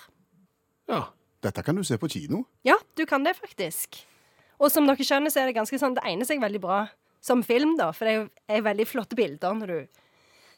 Ja, 0.92 1.06
Dette 1.42 1.64
kan 1.66 1.74
du 1.74 1.82
se 1.82 1.98
på 1.98 2.06
kino. 2.12 2.44
Ja, 2.62 2.76
du 2.94 3.02
kan 3.10 3.24
det 3.26 3.34
faktisk. 3.40 4.04
Og 4.62 4.70
som 4.70 4.86
dere 4.86 5.02
skjønner, 5.02 5.34
så 5.34 5.42
er 5.42 5.50
det 5.50 5.56
ganske 5.58 5.80
sånn, 5.82 5.96
det 5.98 6.04
egner 6.06 6.28
seg 6.30 6.44
veldig 6.44 6.62
bra 6.62 6.84
som 7.22 7.44
film, 7.46 7.76
da, 7.78 7.92
for 7.96 8.06
det 8.10 8.30
er 8.50 8.62
veldig 8.66 8.88
flotte 8.90 9.16
bilder 9.16 9.54
når 9.54 9.68
du 9.76 9.80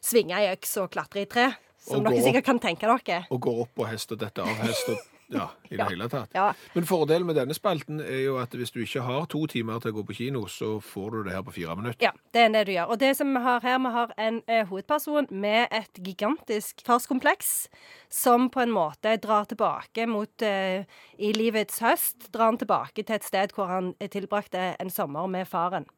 svinger 0.04 0.40
i 0.44 0.52
øks 0.52 0.76
og 0.82 0.90
klatrer 0.92 1.24
i 1.24 1.30
tre, 1.30 1.48
som 1.84 2.04
dere 2.04 2.16
sikkert 2.16 2.30
sikkert 2.30 2.44
kan 2.50 2.58
tenke 2.60 2.88
dere. 2.88 3.24
og 3.30 3.40
går 3.44 3.64
opp 3.66 3.74
på 3.76 3.88
hest 3.88 4.12
og 4.12 4.20
detter 4.24 4.42
av 4.48 4.62
hest 4.64 4.88
og 4.92 5.02
ja, 5.32 5.46
i 5.70 5.76
det 5.76 5.78
Ja. 5.80 5.86
hele 5.88 6.06
tatt. 6.12 6.30
Ja. 6.36 6.52
Men 6.74 6.84
fordelen 6.84 7.26
med 7.26 7.34
denne 7.36 7.54
spalten 7.56 7.98
er 8.00 8.20
jo 8.26 8.34
at 8.38 8.52
hvis 8.52 8.70
du 8.70 8.82
ikke 8.84 9.00
har 9.02 9.24
to 9.26 9.46
timer 9.46 9.80
til 9.80 9.90
å 9.90 9.96
gå 9.96 10.02
på 10.06 10.14
kino, 10.18 10.42
så 10.46 10.76
får 10.84 11.10
du 11.10 11.22
det 11.24 11.32
her 11.32 11.42
på 11.42 11.54
fire 11.56 11.74
minutter. 11.76 12.04
Ja, 12.04 12.10
det 12.36 12.42
er 12.42 12.48
det 12.52 12.66
du 12.68 12.72
gjør. 12.74 12.90
Og 12.92 12.98
det 13.00 13.16
som 13.16 13.32
vi 13.32 13.40
har 13.40 13.60
her, 13.64 13.78
vi 13.78 13.92
har 13.96 14.12
en 14.18 14.42
eh, 14.46 14.66
hovedperson 14.68 15.26
med 15.30 15.68
et 15.72 16.00
gigantisk 16.04 16.84
farskompleks, 16.86 17.68
som 18.12 18.50
på 18.52 18.60
en 18.62 18.70
måte 18.76 19.16
drar 19.16 19.48
tilbake 19.48 20.06
mot 20.06 20.42
eh, 20.42 20.84
I 21.18 21.32
livets 21.32 21.80
høst 21.80 22.28
drar 22.30 22.52
han 22.52 22.58
tilbake 22.60 23.02
til 23.02 23.16
et 23.16 23.24
sted 23.24 23.56
hvor 23.56 23.66
han 23.72 23.94
eh, 24.00 24.08
tilbrakte 24.12 24.74
en 24.78 24.90
sommer 24.92 25.26
med 25.26 25.48
faren. 25.48 25.88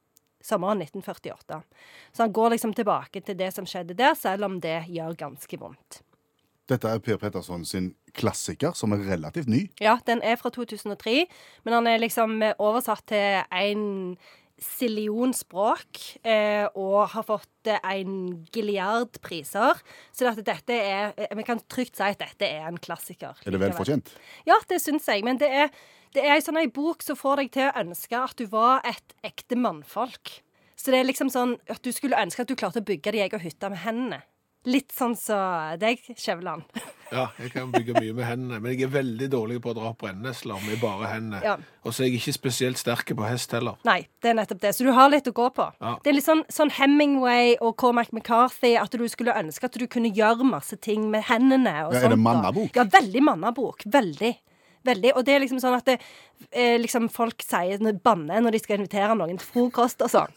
Sommeren 0.47 0.85
1948. 0.85 1.61
Så 2.15 2.25
han 2.25 2.35
går 2.35 2.55
liksom 2.55 2.75
tilbake 2.77 3.23
til 3.27 3.39
det 3.39 3.53
som 3.55 3.67
skjedde 3.69 3.97
der, 3.99 4.15
selv 4.19 4.47
om 4.47 4.61
det 4.63 4.85
gjør 4.93 5.19
ganske 5.27 5.61
vondt. 5.61 6.03
Dette 6.67 6.91
er 6.91 7.03
Per 7.03 7.19
Petterson 7.23 7.63
sin 7.67 7.93
klassiker, 8.17 8.75
som 8.75 8.95
er 8.95 9.05
relativt 9.07 9.51
ny. 9.51 9.67
Ja, 9.83 9.99
den 10.07 10.23
er 10.27 10.39
fra 10.41 10.51
2003, 10.51 11.27
men 11.67 11.77
han 11.77 11.87
er 11.87 12.03
liksom 12.03 12.41
oversatt 12.59 13.07
til 13.13 13.45
en 13.55 14.17
sillion 14.57 15.35
språk, 15.37 16.01
eh, 16.25 16.65
og 16.81 17.11
har 17.13 17.25
fått 17.29 17.69
eh, 17.69 17.81
en 17.93 18.47
gilliard 18.55 19.19
priser. 19.25 19.83
Så 20.17 20.31
at 20.31 20.41
dette 20.41 20.73
er 20.73 21.13
eh, 21.13 21.35
Vi 21.37 21.45
kan 21.45 21.61
trygt 21.69 21.99
si 21.99 22.07
at 22.07 22.23
dette 22.23 22.49
er 22.49 22.65
en 22.71 22.81
klassiker. 22.81 23.37
Er 23.45 23.53
det 23.53 23.61
vel 23.61 23.77
fortjent? 23.77 24.15
Ja, 24.49 24.57
det 24.71 24.81
syns 24.81 25.09
jeg. 25.13 25.27
Men 25.29 25.41
det 25.43 25.51
er, 25.53 25.69
det 26.17 26.25
er 26.25 26.37
ei 26.39 26.45
sånn 26.45 26.59
ei 26.61 26.69
bok 26.73 27.05
som 27.05 27.19
får 27.19 27.43
deg 27.43 27.53
til 27.57 27.69
å 27.69 27.75
ønske 27.85 28.17
at 28.19 28.39
du 28.41 28.47
var 28.51 28.81
et 28.89 29.17
ekte 29.27 29.59
mannfolk. 29.61 30.39
Så 30.77 30.93
det 30.93 31.01
er 31.01 31.09
liksom 31.09 31.29
sånn 31.33 31.57
at 31.73 31.83
du 31.85 31.93
skulle 31.93 32.19
ønske 32.21 32.45
at 32.45 32.49
du 32.51 32.57
klarte 32.57 32.81
å 32.83 32.87
bygge 32.87 33.13
deg 33.13 33.27
egen 33.29 33.45
hytte 33.45 33.71
med 33.73 33.81
hendene. 33.85 34.23
Litt 34.67 34.91
sånn 34.91 35.15
som 35.15 35.77
deg, 35.81 36.03
Skjæveland. 36.17 36.67
Ja, 37.07 37.29
jeg 37.39 37.53
kan 37.53 37.69
bygge 37.71 37.95
mye 37.95 38.15
med 38.17 38.27
hendene, 38.27 38.57
men 38.59 38.73
jeg 38.73 38.89
er 38.89 38.91
veldig 38.91 39.29
dårlig 39.31 39.61
på 39.63 39.71
å 39.71 39.75
dra 39.77 39.93
opp 39.93 40.01
brennesler 40.01 40.59
med 40.67 40.81
bare 40.83 41.07
hendene. 41.13 41.39
Ja. 41.45 41.53
Og 41.87 41.95
så 41.95 42.03
er 42.03 42.09
jeg 42.09 42.19
ikke 42.19 42.35
spesielt 42.35 42.81
sterk 42.81 43.13
på 43.15 43.29
hest 43.29 43.55
heller. 43.55 43.77
Nei, 43.87 44.09
det 44.19 44.33
er 44.33 44.35
nettopp 44.41 44.59
det. 44.65 44.73
Så 44.75 44.83
du 44.83 44.91
har 44.97 45.13
litt 45.13 45.31
å 45.31 45.35
gå 45.37 45.47
på. 45.55 45.69
Ja. 45.79 45.93
Det 46.03 46.11
er 46.11 46.17
litt 46.17 46.27
sånn, 46.27 46.43
sånn 46.51 46.73
Hemingway 46.75 47.55
og 47.61 47.77
Cormac 47.79 48.11
McCarthy, 48.11 48.73
at 48.81 48.91
du 48.91 49.07
skulle 49.13 49.37
ønske 49.39 49.71
at 49.71 49.79
du 49.79 49.87
kunne 49.87 50.11
gjøre 50.11 50.51
masse 50.51 50.75
ting 50.83 51.07
med 51.15 51.29
hendene. 51.31 51.77
Og 51.87 51.95
Ja, 51.95 52.03
er 52.09 52.17
det 52.17 52.19
mannabok? 52.27 52.75
Ja, 52.75 52.89
veldig 52.91 53.23
mannabok. 53.23 53.87
Veldig. 53.87 54.35
Veldig. 54.87 55.13
Og 55.17 55.25
det 55.27 55.35
er 55.35 55.41
liksom 55.43 55.61
sånn 55.63 55.77
at 55.79 55.87
det, 55.89 55.97
eh, 56.53 56.77
liksom 56.81 57.09
folk 57.13 57.43
sier 57.43 57.79
når- 57.83 58.01
banner 58.03 58.41
når 58.45 58.53
de 58.57 58.63
skal 58.63 58.79
invitere 58.79 59.17
noen 59.19 59.39
til 59.41 59.49
frokost 59.51 60.03
og 60.07 60.11
sånn. 60.13 60.33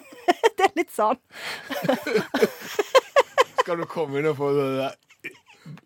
det 0.58 0.64
er 0.68 0.74
litt 0.80 0.94
sånn. 0.94 1.18
Skal 3.64 3.80
du 3.80 3.86
komme 3.88 4.18
inn 4.20 4.28
og 4.28 4.36
få 4.36 4.50
det 4.52 4.66
der 4.76 4.92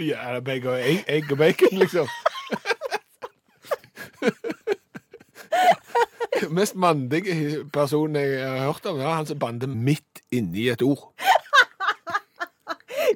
ja, 0.02 0.34
egg 0.40 0.64
egg, 0.66 1.04
egg 1.06 1.30
og 1.32 1.38
bacon, 1.38 1.78
liksom? 1.78 2.08
Mest 6.54 6.74
mandige 6.78 7.64
personen 7.74 8.16
jeg 8.22 8.42
har 8.42 8.64
hørt 8.66 8.86
om, 8.86 8.98
er 9.00 9.14
han 9.14 9.26
som 9.26 9.38
bander 9.38 9.70
midt 9.70 10.20
inni 10.34 10.68
et 10.72 10.82
ord. 10.86 11.08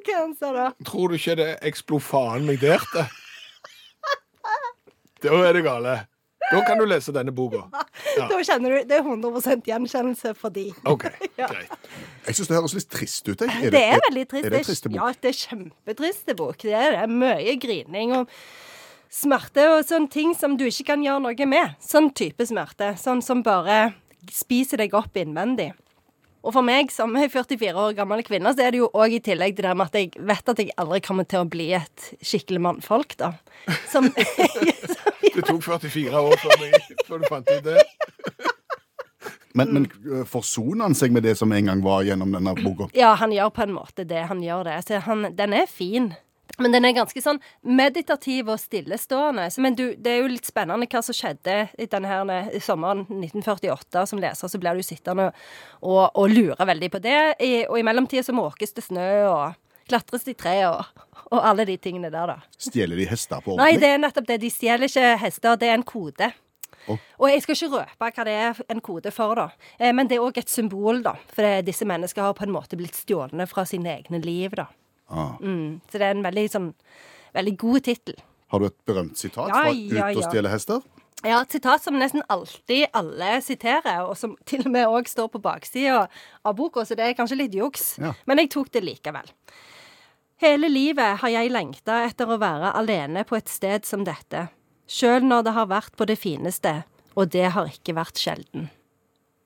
Hva 0.02 0.16
han 0.18 0.34
sa 0.38 0.50
da? 0.54 0.68
Tror 0.86 1.12
du 1.12 1.18
ikke 1.18 1.36
det 1.38 1.50
eksplo 1.66 1.98
faen 2.02 2.46
meg 2.48 2.62
der 2.62 2.82
til? 2.92 3.06
Da 5.22 5.38
er 5.48 5.52
det 5.58 5.62
gale. 5.66 6.00
Da 6.52 6.60
kan 6.66 6.76
du 6.76 6.84
lese 6.84 7.12
denne 7.14 7.32
boka. 7.32 7.62
Ja. 8.18 8.26
Da 8.28 8.38
kjenner 8.44 8.74
du 8.74 8.88
Det 8.90 8.96
er 8.98 9.06
100 9.06 9.62
gjenkjennelse 9.68 10.34
for 10.36 10.52
de. 10.52 10.66
OK, 10.90 11.06
Ja. 11.40 11.46
greit. 11.48 11.70
Jeg 12.26 12.36
syns 12.36 12.50
det 12.50 12.56
høres 12.58 12.74
litt 12.76 12.90
trist 12.92 13.28
ut. 13.30 13.40
Jeg. 13.46 13.70
Det 13.72 13.82
er 13.94 14.02
veldig 14.08 14.26
trist. 14.28 14.44
Er 14.48 14.56
det 14.56 14.64
trist 14.66 14.88
bok? 14.90 14.98
Ja, 14.98 15.12
det 15.22 15.30
er 15.32 15.38
kjempetriste 15.38 16.36
bok. 16.36 16.58
Det 16.66 16.74
er 16.76 16.98
det. 16.98 17.06
Mye 17.14 17.54
grining 17.62 18.12
og 18.18 18.28
smerte 19.12 19.64
og 19.74 19.84
sånne 19.88 20.10
ting 20.12 20.34
som 20.36 20.56
du 20.60 20.66
ikke 20.68 20.90
kan 20.92 21.04
gjøre 21.04 21.22
noe 21.24 21.48
med. 21.48 21.78
Sånn 21.84 22.10
type 22.16 22.44
smerte. 22.48 22.92
Sånn 23.00 23.22
som 23.24 23.40
bare 23.46 23.94
spiser 24.32 24.82
deg 24.82 24.92
opp 24.98 25.16
innvendig. 25.18 25.70
Og 26.42 26.50
for 26.56 26.66
meg 26.66 26.90
som 26.90 27.12
er 27.14 27.28
44 27.30 27.70
år 27.78 27.92
gammel 27.94 28.24
kvinne, 28.26 28.50
så 28.50 28.64
er 28.66 28.74
det 28.74 28.80
jo 28.80 28.88
òg 28.98 29.12
i 29.14 29.20
tillegg 29.22 29.54
det 29.54 29.62
der 29.62 29.76
med 29.78 29.92
at 29.92 29.98
jeg 30.00 30.10
vet 30.26 30.48
at 30.50 30.58
jeg 30.58 30.72
aldri 30.82 30.98
kommer 31.06 31.26
til 31.30 31.44
å 31.44 31.46
bli 31.48 31.68
et 31.78 32.08
skikkelig 32.18 32.58
mannfolk, 32.64 33.14
da. 33.20 33.28
Som, 33.92 34.08
Det 35.32 35.44
tok 35.48 35.62
44 35.64 36.20
år 36.20 36.36
før, 36.40 36.64
jeg, 36.66 36.98
før 37.06 37.22
du 37.22 37.28
fant 37.30 37.52
ut 37.52 37.64
det. 37.64 37.84
Men, 39.54 39.72
men 39.74 39.86
øh, 40.08 40.24
forsoner 40.28 40.86
han 40.86 40.96
seg 40.96 41.12
med 41.12 41.26
det 41.26 41.36
som 41.36 41.52
en 41.52 41.68
gang 41.68 41.82
var 41.84 42.04
gjennom 42.06 42.32
denne 42.32 42.54
boka? 42.56 42.88
Ja, 42.96 43.14
han 43.20 43.32
gjør 43.34 43.52
på 43.52 43.66
en 43.66 43.74
måte 43.76 44.06
det. 44.08 44.26
Han 44.30 44.40
gjør 44.44 44.64
det. 44.68 44.78
Så 44.88 45.00
han, 45.04 45.26
den 45.36 45.56
er 45.56 45.68
fin. 45.68 46.12
Men 46.58 46.74
den 46.74 46.84
er 46.84 46.94
ganske 46.96 47.20
sånn 47.24 47.40
meditativ 47.64 48.50
og 48.52 48.60
stillestående. 48.60 49.48
Men 49.64 49.76
du, 49.76 49.84
det 49.96 50.12
er 50.12 50.22
jo 50.22 50.32
litt 50.32 50.48
spennende 50.48 50.88
hva 50.88 51.02
som 51.04 51.16
skjedde 51.16 51.56
i 51.80 51.88
denne 51.90 52.10
her, 52.10 52.32
i 52.52 52.60
sommeren 52.64 53.06
1948. 53.08 54.06
Som 54.08 54.20
leser 54.22 54.52
så 54.52 54.60
blir 54.60 54.76
du 54.76 54.84
sittende 54.86 55.30
og, 55.80 56.04
og 56.12 56.32
lure 56.32 56.68
veldig 56.68 56.92
på 56.92 57.02
det. 57.04 57.18
I, 57.40 57.52
og 57.66 57.78
i 57.80 57.86
mellomtida 57.86 58.24
så 58.26 58.36
måkes 58.36 58.76
det 58.76 58.84
snø, 58.88 59.10
og 59.30 59.58
klatres 59.92 60.24
i 60.32 60.34
tre, 60.38 60.56
og, 60.70 61.04
og 61.30 61.38
alle 61.52 61.68
de 61.68 61.76
tingene 61.80 62.10
der, 62.12 62.32
da. 62.34 62.38
Stjeler 62.58 62.98
de 62.98 63.06
hester 63.12 63.44
på 63.44 63.54
ordentlig? 63.54 63.76
Nei, 63.76 63.82
det 63.84 63.92
er 63.92 64.00
nettopp 64.02 64.30
det. 64.32 64.40
De 64.42 64.50
stjeler 64.52 64.88
ikke 64.88 65.12
hester. 65.22 65.60
Det 65.60 65.68
er 65.70 65.78
en 65.78 65.86
kode. 65.86 66.32
Oh. 66.90 66.98
Og 67.22 67.28
jeg 67.30 67.44
skal 67.44 67.54
ikke 67.54 67.68
røpe 67.76 68.08
hva 68.16 68.24
det 68.26 68.32
er 68.34 68.60
en 68.74 68.80
kode 68.82 69.12
for, 69.14 69.38
da. 69.38 69.48
Eh, 69.78 69.92
Men 69.94 70.08
det 70.10 70.16
er 70.18 70.24
òg 70.24 70.40
et 70.40 70.50
symbol, 70.50 71.02
da. 71.04 71.14
For 71.30 71.46
det, 71.46 71.66
disse 71.68 71.86
menneskene 71.86 72.26
har 72.26 72.34
på 72.38 72.46
en 72.48 72.54
måte 72.56 72.78
blitt 72.80 72.98
stjålne 72.98 73.46
fra 73.46 73.62
sine 73.68 73.92
egne 74.00 74.18
liv, 74.24 74.56
da. 74.58 74.66
Ah. 75.12 75.36
Mm. 75.44 75.78
Så 75.92 76.00
det 76.00 76.08
er 76.08 76.16
en 76.16 76.24
veldig 76.24 76.46
sånn 76.50 76.72
Veldig 77.32 77.52
god 77.60 77.84
tittel. 77.86 78.16
Har 78.52 78.60
du 78.60 78.66
et 78.68 78.76
berømt 78.84 79.16
sitat 79.16 79.48
Ja, 79.48 79.62
fra 79.62 79.70
ja, 79.72 80.08
Ut 80.10 80.18
og 80.18 80.20
ja. 80.20 80.28
stjele 80.28 80.50
hester? 80.52 80.82
Ja, 81.24 81.38
et 81.38 81.54
sitat 81.54 81.84
som 81.84 81.94
nesten 81.96 82.24
alltid 82.32 82.88
alle 82.98 83.36
siterer, 83.46 84.02
og 84.04 84.16
som 84.18 84.34
til 84.48 84.64
og 84.66 84.72
med 84.74 84.88
òg 84.90 85.08
står 85.08 85.30
på 85.32 85.40
baksida 85.40 86.02
av 86.44 86.56
boka, 86.58 86.82
så 86.84 86.96
det 86.98 87.06
er 87.06 87.14
kanskje 87.16 87.38
litt 87.38 87.54
juks. 87.54 87.92
Ja. 88.02 88.10
Men 88.26 88.42
jeg 88.42 88.50
tok 88.52 88.72
det 88.74 88.82
likevel. 88.84 89.30
Hele 90.42 90.66
livet 90.66 91.20
har 91.22 91.30
jeg 91.30 91.52
lengta 91.54 92.00
etter 92.02 92.26
å 92.26 92.40
være 92.42 92.72
alene 92.74 93.22
på 93.22 93.36
et 93.38 93.50
sted 93.50 93.84
som 93.86 94.02
dette, 94.02 94.48
sjøl 94.90 95.22
når 95.22 95.44
det 95.46 95.52
har 95.54 95.68
vært 95.70 95.94
på 95.94 96.06
det 96.10 96.16
fineste, 96.18 96.80
og 97.14 97.30
det 97.30 97.52
har 97.54 97.70
ikke 97.70 97.94
vært 97.94 98.18
sjelden. 98.18 98.66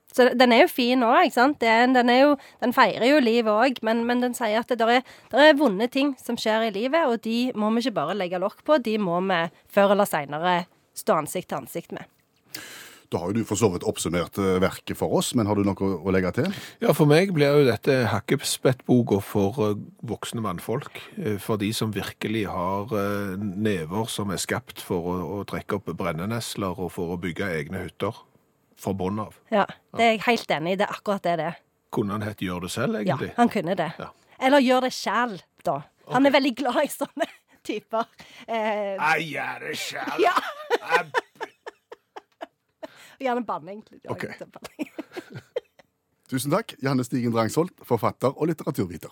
Så 0.09 0.31
den 0.33 0.55
er 0.55 0.63
jo 0.63 0.71
fin 0.71 1.05
òg, 1.05 1.27
ikke 1.27 1.35
sant. 1.35 1.61
Den, 1.61 2.09
jo, 2.17 2.31
den 2.63 2.73
feirer 2.73 3.05
jo 3.11 3.19
livet 3.21 3.53
òg, 3.53 3.77
men, 3.85 4.01
men 4.09 4.23
den 4.25 4.33
sier 4.33 4.63
at 4.63 4.73
det 4.73 4.87
er, 4.89 5.05
er 5.37 5.59
vonde 5.59 5.85
ting 5.93 6.15
som 6.17 6.39
skjer 6.39 6.65
i 6.71 6.73
livet, 6.73 7.05
og 7.05 7.21
de 7.27 7.51
må 7.53 7.69
vi 7.75 7.85
ikke 7.85 7.99
bare 7.99 8.17
legge 8.17 8.41
lokk 8.41 8.65
på, 8.65 8.79
de 8.81 8.97
må 8.97 9.19
vi 9.29 9.43
før 9.69 9.93
eller 9.93 10.09
seinere 10.09 10.57
stå 10.97 11.19
ansikt 11.21 11.51
til 11.51 11.59
ansikt 11.61 11.93
med. 11.93 12.09
Da 13.09 13.21
har 13.21 13.29
jo 13.31 13.37
du 13.39 13.45
for 13.47 13.55
så 13.55 13.69
vidt 13.71 13.85
oppsummert 13.87 14.35
øh, 14.43 14.57
verket 14.59 14.97
for 14.99 15.13
oss, 15.15 15.29
men 15.37 15.47
har 15.47 15.55
du 15.55 15.63
noe 15.63 15.75
å, 15.95 16.11
legge 16.11 16.31
til? 16.35 16.49
Ja, 16.83 16.91
For 16.97 17.07
meg 17.07 17.29
blir 17.35 17.53
jo 17.55 17.67
dette 17.69 17.93
hakkespettboka 18.11 19.21
for 19.23 19.59
eh, 19.69 19.77
voksne 20.09 20.43
mannfolk. 20.43 20.99
eh, 21.15 21.37
For 21.39 21.55
de 21.61 21.69
som 21.73 21.93
virkelig 21.95 22.45
har 22.51 22.91
eh, 22.91 23.37
never 23.39 24.09
som 24.11 24.33
er 24.35 24.41
skapt 24.43 24.83
for 24.83 25.07
å, 25.13 25.15
å 25.37 25.45
trekke 25.47 25.79
opp 25.79 25.87
brennenesler 25.95 26.75
og 26.75 26.91
for 26.97 27.15
å 27.15 27.19
bygge 27.23 27.47
egne 27.61 27.85
hytter 27.85 28.19
fra 28.77 28.91
bunnen 28.93 29.23
av. 29.29 29.39
Ja, 29.55 29.63
det 29.95 30.03
er 30.03 30.11
jeg 30.17 30.25
helt 30.27 30.51
enig 30.59 30.75
i. 30.75 30.79
Det 30.83 30.85
er 30.89 30.97
akkurat 30.99 31.23
det 31.25 31.37
det 31.39 31.47
er. 31.53 31.61
Kunne 31.95 32.17
han 32.17 32.27
hett 32.27 32.43
Gjør 32.43 32.65
det 32.67 32.73
selv, 32.75 32.99
egentlig? 32.99 33.31
Ja, 33.31 33.37
han 33.39 33.49
kunne 33.55 33.73
det. 33.79 33.87
Ja. 33.97 34.11
Eller 34.43 34.59
gjør 34.61 34.83
det 34.85 34.91
sjæl, 34.93 35.37
da. 35.65 35.79
Han 36.11 36.27
er 36.27 36.35
veldig 36.35 36.51
glad 36.59 36.83
i 36.83 36.91
sånne 36.91 37.25
typer. 37.67 38.03
Eh, 38.45 38.99
Jeg 38.99 39.31
gjør 39.31 39.63
det 39.69 39.77
selv. 39.79 40.19
ja, 40.27 40.35
Jeg- 43.19 43.27
gjerne 43.27 43.45
banning. 43.45 43.83
Okay. 44.09 44.29
Banning. 44.39 44.89
Tusen 46.29 46.51
takk, 46.51 46.73
Janne 46.83 47.03
Stigen 47.07 47.31
Drangsholt, 47.31 47.71
forfatter 47.87 48.33
og 48.37 48.47
litteraturviter. 48.47 49.09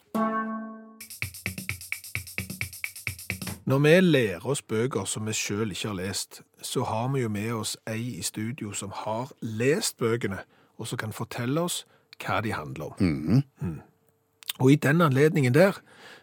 Når 3.65 3.79
vi 3.81 3.93
lærer 4.01 4.45
oss 4.45 4.62
bøker 4.62 5.05
som 5.09 5.25
vi 5.25 5.33
sjøl 5.33 5.71
ikke 5.74 5.88
har 5.89 5.97
lest, 5.97 6.41
så 6.62 6.83
har 6.85 7.07
vi 7.13 7.24
jo 7.24 7.29
med 7.33 7.51
oss 7.55 7.75
ei 7.89 8.19
i 8.19 8.21
studio 8.21 8.74
som 8.77 8.91
har 8.93 9.31
lest 9.41 9.97
bøkene, 9.97 10.43
og 10.77 10.88
som 10.88 11.00
kan 11.01 11.13
fortelle 11.15 11.62
oss 11.65 11.85
hva 12.21 12.41
de 12.45 12.51
handler 12.53 12.91
om. 12.93 13.41
Mm. 13.62 13.79
Og 14.59 14.71
i 14.71 14.75
den 14.75 15.01
anledningen 15.01 15.53
der 15.55 15.79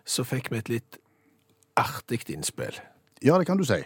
så 0.08 0.22
fikk 0.24 0.52
vi 0.52 0.60
et 0.62 0.68
litt 0.70 0.98
artig 1.76 2.22
innspill. 2.30 2.78
Ja, 3.22 3.38
det 3.38 3.46
kan 3.46 3.58
du 3.58 3.64
si. 3.64 3.80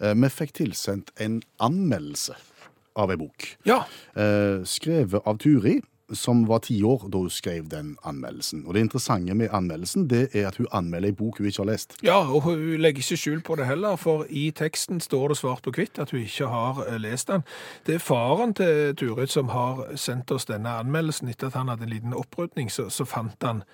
Eh, 0.00 0.14
Vi 0.14 0.28
fikk 0.28 0.52
tilsendt 0.54 1.10
en 1.20 1.42
anmeldelse 1.60 2.34
av 2.96 3.10
ei 3.10 3.16
bok. 3.20 3.50
Ja, 3.68 3.82
Eh, 4.16 4.64
skrevet 4.64 5.22
av 5.26 5.38
Turi, 5.38 5.80
som 6.12 6.44
var 6.46 6.60
ti 6.62 6.76
år 6.86 7.08
da 7.10 7.18
hun 7.18 7.30
skrev 7.30 7.66
den 7.68 7.96
anmeldelsen. 8.06 8.60
Og 8.66 8.74
det 8.74 8.80
interessante 8.84 9.34
med 9.34 9.50
anmeldelsen 9.50 10.04
det 10.08 10.28
er 10.36 10.46
at 10.48 10.56
hun 10.56 10.68
anmelder 10.72 11.08
ei 11.10 11.16
bok 11.18 11.38
hun 11.38 11.46
ikke 11.50 11.64
har 11.64 11.70
lest. 11.72 11.96
ja, 12.02 12.20
og 12.30 12.42
hun 12.46 12.76
legger 12.78 13.02
ikke 13.02 13.16
skjul 13.18 13.40
på 13.42 13.56
det 13.58 13.66
heller, 13.66 13.96
for 13.96 14.24
i 14.30 14.50
teksten 14.54 15.00
står 15.00 15.28
det 15.28 15.36
svart 15.40 15.62
på 15.66 15.72
hvitt 15.74 15.98
at 15.98 16.10
hun 16.14 16.20
ikke 16.22 16.46
har 16.46 16.84
eh, 16.86 16.96
lest 17.02 17.28
den. 17.28 17.42
Det 17.86 17.94
er 17.94 17.98
faren 17.98 18.54
til 18.54 18.94
Turid 18.96 19.26
som 19.34 19.48
har 19.48 19.96
sendt 19.96 20.30
oss 20.30 20.46
denne 20.46 20.68
anmeldelsen. 20.78 21.28
Etter 21.28 21.46
at 21.50 21.54
han 21.58 21.68
hadde 21.68 21.82
en 21.82 21.90
liten 21.90 22.14
opprydning, 22.14 22.70
så, 22.70 22.86
så 22.88 23.04
fant 23.04 23.42
han 23.42 23.64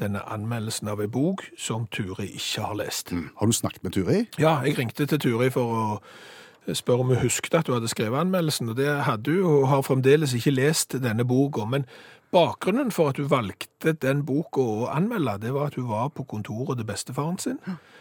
denne 0.00 0.24
anmeldelsen 0.26 0.88
av 0.88 1.00
ei 1.04 1.06
bok 1.06 1.44
som 1.58 1.84
Turi 1.92 2.32
ikke 2.34 2.64
har 2.64 2.74
lest. 2.80 3.12
Har 3.12 3.46
du 3.46 3.52
snakket 3.52 3.84
med 3.84 3.92
Turi? 3.92 4.24
Ja, 4.40 4.56
jeg 4.64 4.78
ringte 4.78 5.06
til 5.06 5.20
Turi 5.20 5.50
for 5.54 5.64
å 5.70 5.84
spørre 6.72 7.04
om 7.04 7.12
hun 7.12 7.22
husket 7.22 7.54
at 7.54 7.68
hun 7.68 7.78
hadde 7.78 7.92
skrevet 7.92 8.20
anmeldelsen, 8.20 8.68
og 8.72 8.76
det 8.76 8.88
hadde 9.04 9.36
hun, 9.36 9.62
og 9.62 9.68
har 9.68 9.82
fremdeles 9.84 10.34
ikke 10.34 10.54
lest 10.54 10.96
denne 11.02 11.26
boka. 11.28 11.66
Men 11.68 11.84
bakgrunnen 12.34 12.90
for 12.90 13.12
at 13.12 13.18
hun 13.20 13.30
valgte 13.30 13.92
den 13.92 14.24
boka 14.26 14.62
å 14.62 14.86
anmelde, 14.92 15.36
det 15.42 15.52
var 15.54 15.70
at 15.70 15.76
hun 15.78 15.88
var 15.90 16.08
på 16.14 16.24
kontoret 16.30 16.80
til 16.80 16.88
bestefaren 16.88 17.38
sin, 17.38 17.60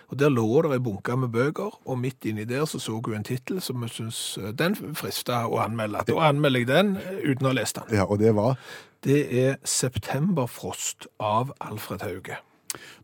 og 0.10 0.20
der 0.20 0.32
lå 0.34 0.48
det 0.64 0.78
ei 0.78 0.84
bunke 0.84 1.18
med 1.18 1.34
bøker, 1.34 1.76
og 1.86 2.00
midt 2.00 2.26
inni 2.30 2.48
der 2.50 2.66
så 2.70 2.80
så 2.80 2.98
hun 2.98 3.20
en 3.20 3.28
tittel 3.28 3.62
som 3.62 3.84
hun 3.84 3.92
syntes 3.92 4.38
eh, 4.38 4.54
den 4.54 4.76
frista 4.96 5.44
å 5.48 5.60
anmelde. 5.66 6.06
Da 6.08 6.30
anmelder 6.30 6.64
jeg 6.64 6.72
den 6.72 6.96
eh, 6.98 7.22
uten 7.30 7.46
å 7.46 7.54
ha 7.54 7.60
lest 7.60 7.82
den. 7.82 7.94
Ja, 8.00 8.08
og 8.08 8.20
det 8.24 8.36
var 8.36 8.58
Det 9.04 9.26
er 9.36 9.58
Septemberfrost 9.68 11.10
av 11.20 11.52
Alfred 11.60 12.06
Hauge. 12.08 12.40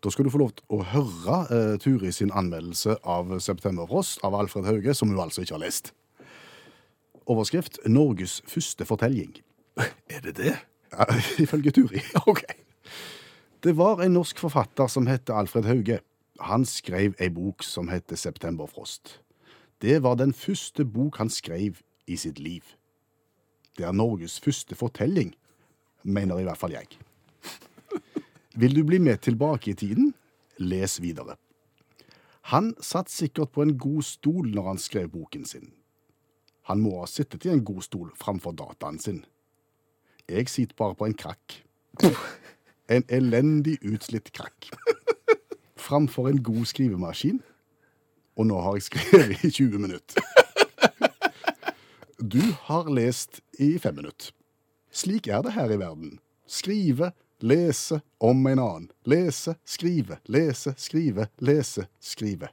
Da 0.04 0.10
skal 0.10 0.26
du 0.26 0.32
få 0.34 0.42
lov 0.42 0.54
til 0.58 0.66
å 0.74 0.84
høre 0.94 1.38
eh, 1.54 1.76
Turi 1.82 2.12
sin 2.16 2.32
anmeldelse 2.32 2.98
av 3.04 3.36
Septemberfrost 3.44 4.24
av 4.26 4.38
Alfred 4.38 4.68
Hauge, 4.70 4.96
som 4.98 5.12
hun 5.12 5.22
altså 5.22 5.44
ikke 5.44 5.58
har 5.58 5.66
lest. 5.66 5.94
Overskrift 7.30 7.80
'Norges 7.86 8.42
første 8.48 8.86
fortelling'. 8.86 9.42
Er 10.16 10.22
det 10.26 10.38
det? 10.38 10.58
Ja, 10.92 11.06
Ifølge 11.44 11.72
Turi. 11.72 12.02
OK. 12.32 12.44
Det 13.64 13.78
var 13.78 14.02
en 14.02 14.14
norsk 14.16 14.40
forfatter 14.40 14.88
som 14.88 15.08
het 15.08 15.30
Alfred 15.30 15.66
Hauge. 15.66 16.00
Han 16.40 16.66
skrev 16.66 17.14
ei 17.20 17.30
bok 17.30 17.64
som 17.64 17.90
heter 17.92 18.16
Septemberfrost. 18.16 19.20
Det 19.82 20.04
var 20.04 20.16
den 20.16 20.34
første 20.34 20.86
bok 20.86 21.18
han 21.18 21.30
skrev 21.30 21.82
i 22.08 22.16
sitt 22.16 22.40
liv. 22.40 22.64
Det 23.78 23.86
er 23.86 23.92
Norges 23.92 24.40
første 24.40 24.76
fortelling, 24.76 25.36
mener 26.04 26.40
i 26.40 26.44
hvert 26.48 26.58
fall 26.58 26.72
jeg. 26.72 26.88
Vil 28.56 28.76
du 28.76 28.84
bli 28.84 29.00
med 29.00 29.22
tilbake 29.22 29.72
i 29.72 29.74
tiden? 29.74 30.14
Les 30.58 31.02
videre. 31.02 31.36
Han 32.50 32.74
satt 32.82 33.10
sikkert 33.10 33.52
på 33.54 33.62
en 33.62 33.76
god 33.78 34.04
stol 34.04 34.50
når 34.56 34.72
han 34.72 34.82
skrev 34.82 35.10
boken 35.14 35.46
sin. 35.46 35.70
Han 36.70 36.82
må 36.82 37.00
ha 37.00 37.06
sittet 37.10 37.46
i 37.46 37.52
en 37.54 37.64
god 37.66 37.84
stol 37.86 38.10
framfor 38.18 38.56
dataen 38.58 38.98
sin. 39.00 39.24
Jeg 40.30 40.50
sitter 40.50 40.76
bare 40.78 40.96
på 40.96 41.10
en 41.10 41.18
krakk. 41.18 41.64
En 42.90 43.04
elendig 43.14 43.76
utslitt 43.86 44.32
krakk. 44.34 44.72
Framfor 45.78 46.26
en 46.26 46.40
god 46.42 46.66
skrivemaskin. 46.66 47.38
Og 48.34 48.48
nå 48.50 48.58
har 48.66 48.80
jeg 48.80 48.88
skrevet 48.88 49.44
i 49.46 49.52
20 49.52 49.84
minutter. 49.84 50.26
Du 52.18 52.42
har 52.66 52.90
lest 52.90 53.44
i 53.62 53.78
fem 53.78 53.96
minutter. 53.96 54.34
Slik 54.90 55.30
er 55.30 55.46
det 55.46 55.54
her 55.54 55.70
i 55.70 55.78
verden. 55.78 56.18
Skrive, 56.50 57.12
lese 57.40 58.02
om 58.20 58.48
en 58.48 58.60
annen. 58.60 58.92
Lese, 59.06 59.56
skrive, 59.66 60.20
lese, 60.26 60.74
skrive, 60.78 61.28
lese, 61.40 61.88
skrive. 62.00 62.52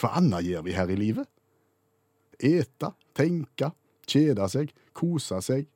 Hva 0.00 0.14
annet 0.20 0.46
gjør 0.46 0.66
vi 0.66 0.76
her 0.76 0.90
i 0.90 0.98
livet? 0.98 1.28
Eta, 2.40 2.94
tenke, 3.16 3.72
kjede 4.08 4.46
seg, 4.48 4.72
kose 4.96 5.40
seg. 5.44 5.66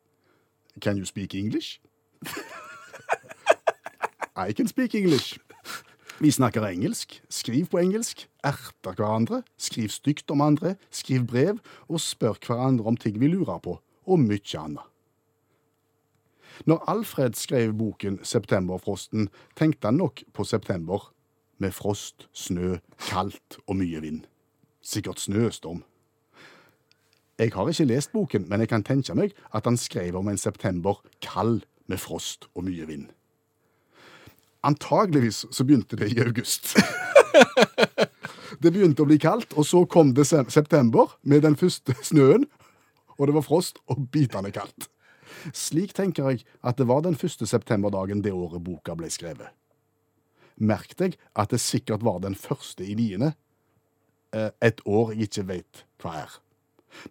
Can 0.80 0.98
you 0.98 1.06
speak 1.06 1.34
English? 1.34 1.80
I 4.36 4.52
can 4.52 4.68
speak 4.68 4.94
English. 4.94 5.38
Vi 6.20 6.30
snakker 6.30 6.62
engelsk, 6.62 7.22
skriv 7.28 7.66
på 7.66 7.78
engelsk, 7.78 8.28
erter 8.44 8.94
hverandre, 8.94 9.42
skriv 9.58 9.90
stygt 9.90 10.30
om 10.30 10.40
andre, 10.40 10.76
skriv 10.90 11.26
brev 11.26 11.58
og 11.88 12.00
spør 12.00 12.38
hverandre 12.46 12.86
om 12.86 12.96
ting 12.96 13.18
vi 13.20 13.28
lurer 13.28 13.58
på, 13.58 13.80
og 14.06 14.20
mye 14.22 14.58
annet. 14.58 14.93
Når 16.66 16.84
Alfred 16.88 17.34
skrev 17.34 17.72
boken 17.74 18.18
'Septemberfrosten', 18.18 19.28
tenkte 19.56 19.86
han 19.86 19.94
nok 19.94 20.22
på 20.32 20.44
september, 20.44 21.10
med 21.58 21.70
frost, 21.70 22.28
snø, 22.32 22.76
kaldt 22.98 23.58
og 23.66 23.76
mye 23.76 24.00
vind. 24.00 24.24
Sikkert 24.82 25.20
snøstorm. 25.20 25.84
Jeg 27.38 27.50
har 27.54 27.68
ikke 27.68 27.84
lest 27.84 28.12
boken, 28.12 28.48
men 28.48 28.60
jeg 28.60 28.68
kan 28.68 28.84
tenke 28.84 29.14
meg 29.14 29.32
at 29.54 29.64
han 29.64 29.76
skrev 29.76 30.16
om 30.16 30.28
en 30.28 30.38
september 30.38 31.02
kald 31.22 31.62
med 31.86 31.98
frost 31.98 32.46
og 32.54 32.64
mye 32.64 32.86
vind. 32.86 33.06
Antageligvis 34.62 35.44
så 35.50 35.64
begynte 35.64 35.96
det 35.96 36.12
i 36.12 36.20
august. 36.20 36.76
det 38.62 38.72
begynte 38.72 39.02
å 39.02 39.08
bli 39.08 39.18
kaldt, 39.18 39.52
og 39.58 39.66
så 39.66 39.84
kom 39.84 40.14
det 40.14 40.26
september 40.30 41.18
med 41.22 41.42
den 41.42 41.56
første 41.56 41.96
snøen, 42.02 42.46
og 43.18 43.26
det 43.26 43.34
var 43.34 43.46
frost 43.46 43.82
og 43.86 44.08
bitende 44.12 44.50
kaldt. 44.54 44.88
Slik 45.52 45.94
tenker 45.96 46.30
jeg 46.30 46.44
at 46.62 46.78
det 46.78 46.88
var 46.88 47.04
den 47.04 47.16
første 47.18 47.46
septemberdagen 47.46 48.22
det 48.24 48.32
året 48.32 48.64
boka 48.64 48.96
ble 48.98 49.10
skrevet. 49.12 49.50
Merk 50.56 50.94
deg 51.00 51.18
at 51.34 51.50
det 51.50 51.60
sikkert 51.62 52.04
var 52.06 52.20
den 52.22 52.36
første 52.38 52.86
i 52.86 52.94
niende, 52.94 53.34
eh, 54.32 54.50
et 54.62 54.80
år 54.86 55.12
jeg 55.12 55.28
ikke 55.28 55.48
vet 55.48 55.84
hva 56.02 56.16
er. 56.22 56.40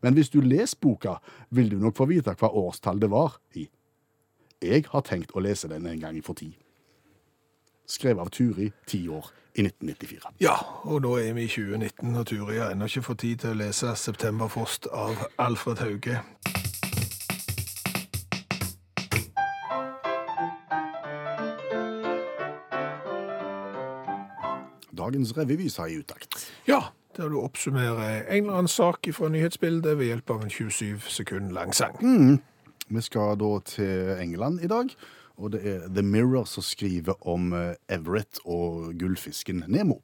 Men 0.02 0.16
hvis 0.16 0.32
du 0.32 0.40
leser 0.42 0.80
boka, 0.80 1.18
vil 1.50 1.70
du 1.72 1.78
nok 1.80 1.98
få 1.98 2.08
vite 2.08 2.36
hva 2.40 2.50
årstall 2.50 3.02
det 3.04 3.12
var 3.12 3.40
i. 3.60 3.68
Jeg 4.64 4.86
har 4.94 5.04
tenkt 5.04 5.36
å 5.36 5.44
lese 5.44 5.68
den 5.68 5.88
en 5.88 6.00
gang 6.00 6.22
for 6.24 6.40
tid. 6.40 6.56
Skrevet 7.86 8.24
av 8.24 8.30
Turi, 8.32 8.72
ti 8.88 9.02
år, 9.12 9.28
i 9.56 9.62
1994. 9.62 10.32
Ja, 10.42 10.56
og 10.88 11.04
nå 11.04 11.18
er 11.20 11.34
vi 11.36 11.46
i 11.46 11.52
2019, 11.52 12.16
og 12.16 12.28
Turi 12.32 12.58
har 12.58 12.72
ennå 12.74 12.88
ikke 12.90 13.06
fått 13.10 13.24
tid 13.26 13.44
til 13.44 13.54
å 13.54 13.60
lese 13.60 13.94
'Septemberfrost' 13.94 14.88
av 14.92 15.28
Alfred 15.38 15.84
Hauge. 15.84 16.22
Dagens 25.14 25.38
revyvis 25.38 25.76
har 25.78 25.88
i 25.88 26.00
utakt. 26.02 26.52
Ja, 26.66 26.80
der 27.14 27.30
du 27.30 27.36
oppsummerer 27.38 28.24
en 28.24 28.48
eller 28.48 28.56
annen 28.58 28.68
sak 28.68 29.06
fra 29.14 29.28
nyhetsbildet 29.30 30.00
ved 30.00 30.08
hjelp 30.10 30.32
av 30.34 30.42
en 30.42 30.50
27 30.50 31.04
sekund 31.06 31.52
lang 31.54 31.74
sang. 31.78 32.00
Vi 32.90 33.02
skal 33.06 33.38
da 33.38 33.52
til 33.70 34.16
England 34.18 34.64
i 34.66 34.70
dag, 34.72 34.90
og 35.38 35.52
det 35.54 35.62
er 35.70 35.86
The 35.94 36.02
Mirror 36.02 36.50
som 36.50 36.66
skriver 36.66 37.14
om 37.30 37.54
eh, 37.54 37.76
Everett 37.94 38.42
og 38.46 38.96
gullfisken 38.98 39.62
Nemo. 39.68 40.00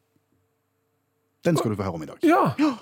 Den 1.42 1.58
skal 1.58 1.74
du 1.74 1.80
få 1.80 1.90
høre 1.90 1.98
om 1.98 2.06
i 2.06 2.12
dag. 2.12 2.22
Ja, 2.30 2.76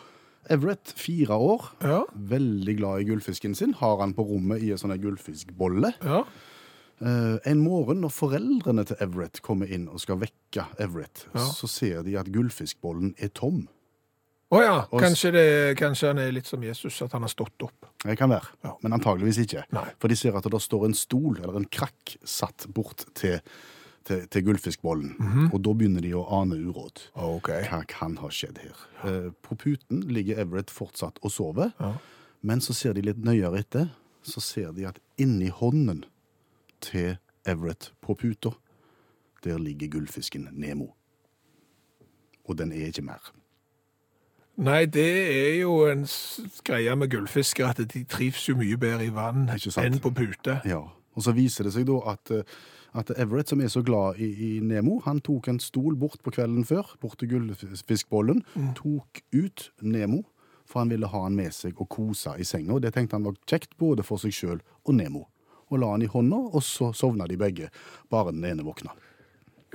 Everett, 0.52 0.92
fire 1.00 1.40
år, 1.40 1.72
ja, 1.80 2.04
veldig 2.12 2.78
glad 2.82 3.06
i 3.06 3.08
gullfisken 3.08 3.56
sin, 3.56 3.74
har 3.80 4.04
han 4.04 4.16
på 4.16 4.28
rommet 4.28 4.68
i 4.68 4.74
en 4.76 4.84
sånn 4.84 5.00
gullfiskbolle. 5.00 5.96
ja. 6.04 6.26
Eh, 7.02 7.38
en 7.52 7.60
morgen 7.62 8.00
når 8.02 8.10
foreldrene 8.10 8.84
til 8.90 8.98
Everett 9.04 9.42
kommer 9.46 9.70
inn 9.70 9.88
og 9.88 10.00
skal 10.02 10.18
vekke 10.18 10.66
Everett, 10.82 11.28
Ja. 11.36 11.44
så 11.54 11.68
ser 11.70 12.04
de 12.04 12.16
at 12.18 12.32
gullfiskbollen 12.34 13.14
er 13.22 13.28
tom. 13.30 13.68
Å 14.50 14.62
ja, 14.64 14.86
kanskje, 14.88 15.32
det, 15.36 15.78
kanskje 15.78 16.08
han 16.08 16.20
er 16.20 16.32
litt 16.32 16.48
som 16.48 16.62
Jesus, 16.64 17.02
at 17.04 17.12
han 17.12 17.22
har 17.22 17.30
stått 17.30 17.62
opp. 17.62 17.86
Det 18.02 18.18
kan 18.18 18.30
være, 18.30 18.48
Ja. 18.64 18.76
men 18.82 18.94
antageligvis 18.94 19.38
ikke. 19.46 19.66
Nei. 19.74 19.90
For 20.00 20.08
de 20.08 20.16
ser 20.16 20.36
at 20.38 20.44
det 20.44 20.62
står 20.62 20.86
en 20.86 20.94
stol, 20.94 21.38
eller 21.44 21.58
en 21.58 21.66
krakk, 21.66 22.16
satt 22.24 22.66
bort 22.74 23.04
til, 23.14 23.42
til, 24.06 24.26
til 24.28 24.42
gullfiskbollen. 24.44 25.18
Mhm. 25.20 25.50
Og 25.54 25.62
da 25.62 25.74
begynner 25.74 26.02
de 26.02 26.14
å 26.14 26.24
ane 26.32 26.56
uråd. 26.56 27.10
Okay. 27.16 27.64
Hva 27.68 27.86
kan 27.88 28.16
ha 28.18 28.30
skjedd 28.30 28.58
her? 28.58 28.76
Ja. 29.04 29.30
på 29.44 29.56
puten 29.58 30.02
ligger 30.08 30.40
Everett 30.40 30.72
fortsatt 30.72 31.20
og 31.22 31.30
sover, 31.30 31.74
Ja. 31.80 31.94
men 32.42 32.60
så 32.60 32.74
ser 32.74 32.94
de 32.94 33.02
litt 33.02 33.18
nøyere 33.22 33.60
etter, 33.60 33.90
så 34.24 34.42
ser 34.42 34.72
de 34.72 34.86
at 34.86 34.98
inni 35.20 35.50
hånden 35.52 36.06
til 36.82 37.18
Everett 37.48 37.94
på 38.02 38.14
puta, 38.14 38.52
der 39.44 39.58
ligger 39.58 39.88
gullfisken 39.88 40.50
Nemo. 40.52 40.92
Og 42.46 42.58
den 42.58 42.72
er 42.72 42.90
ikke 42.92 43.06
mer. 43.06 43.32
Nei, 44.58 44.86
det 44.90 45.06
er 45.06 45.60
jo 45.60 45.84
en 45.86 46.08
greie 46.66 46.96
med 46.98 47.12
gullfisker, 47.14 47.68
at 47.68 47.82
de 47.94 48.04
trives 48.10 48.48
jo 48.50 48.56
mye 48.58 48.78
bedre 48.82 49.06
i 49.06 49.12
vann 49.14 49.46
enn 49.54 50.00
på 50.02 50.12
pute. 50.18 50.58
Ja, 50.66 50.82
og 51.14 51.26
så 51.26 51.34
viser 51.38 51.68
det 51.68 51.76
seg 51.76 51.86
da 51.90 52.00
at, 52.14 52.32
eh, 52.34 52.58
at 52.98 53.12
Everett, 53.22 53.52
som 53.54 53.62
er 53.62 53.70
så 53.70 53.84
glad 53.86 54.18
i, 54.18 54.32
i 54.48 54.50
Nemo, 54.66 54.98
han 55.06 55.22
tok 55.22 55.52
en 55.52 55.62
stol 55.62 55.94
bort 56.00 56.24
på 56.26 56.34
kvelden 56.34 56.66
før, 56.66 56.96
bort 57.02 57.20
til 57.22 57.36
gullfiskbollen, 57.36 58.42
tok 58.80 59.22
ut 59.36 59.70
Nemo, 59.82 60.24
for 60.66 60.82
han 60.82 60.90
ville 60.90 61.08
ha 61.08 61.24
han 61.28 61.38
med 61.38 61.54
seg 61.54 61.78
og 61.78 61.90
kose 61.94 62.34
i 62.42 62.46
senga. 62.48 62.80
Det 62.82 62.96
tenkte 62.96 63.20
han 63.20 63.30
var 63.30 63.38
kjekt 63.46 63.78
både 63.78 64.04
for 64.04 64.18
seg 64.22 64.34
sjøl 64.34 64.64
og 64.84 64.98
Nemo. 64.98 65.28
Og 65.68 65.82
la 65.82 65.92
han 65.94 66.06
i 66.06 66.10
hånda, 66.12 66.40
og 66.56 66.64
så 66.64 66.94
sovna 66.96 67.28
de 67.28 67.38
begge, 67.40 67.70
bare 68.12 68.32
den 68.36 68.46
ene 68.48 68.66
våkna. 68.68 68.96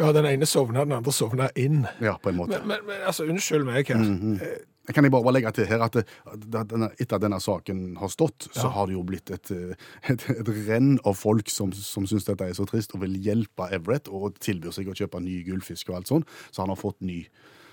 Ja, 0.01 0.09
den 0.17 0.27
ene 0.27 0.47
sovna, 0.49 0.87
den 0.87 0.97
andre 0.97 1.13
sovna 1.13 1.51
inn. 1.59 1.85
Ja, 2.01 2.17
på 2.19 2.33
en 2.33 2.39
måte. 2.41 2.63
Men, 2.63 2.81
men, 2.81 2.87
men 2.89 3.09
altså, 3.09 3.27
unnskyld 3.29 3.67
meg 3.69 3.91
her. 3.93 4.63
Jeg 4.83 4.97
Kan 4.97 5.07
jeg 5.07 5.13
bare 5.15 5.31
legge 5.31 5.51
til 5.55 5.69
her 5.71 5.85
at, 5.85 5.95
det, 5.95 6.03
at 6.27 6.71
denne, 6.73 6.89
etter 6.99 7.15
at 7.15 7.23
denne 7.23 7.39
saken 7.39 7.83
har 8.01 8.11
stått, 8.11 8.49
så 8.51 8.67
har 8.75 8.89
det 8.91 8.97
jo 8.97 9.05
blitt 9.07 9.31
et, 9.31 9.53
eh, 9.55 9.77
et, 10.11 10.25
et 10.33 10.49
renn 10.67 10.97
av 11.07 11.15
folk 11.15 11.53
som, 11.55 11.71
som 11.77 12.09
syns 12.11 12.27
dette 12.27 12.49
er 12.49 12.57
så 12.59 12.67
trist, 12.67 12.97
og 12.97 13.05
vil 13.05 13.15
hjelpe 13.23 13.69
Everett 13.71 14.11
og 14.11 14.41
tilbyr 14.43 14.75
seg 14.75 14.91
å 14.91 14.97
kjøpe 14.99 15.23
ny 15.23 15.45
gullfisk 15.47 15.93
og 15.93 16.01
alt 16.01 16.11
sånn. 16.11 16.27
Så 16.51 16.65
han 16.65 16.73
har 16.73 16.81
fått 16.81 16.99
ny. 17.05 17.21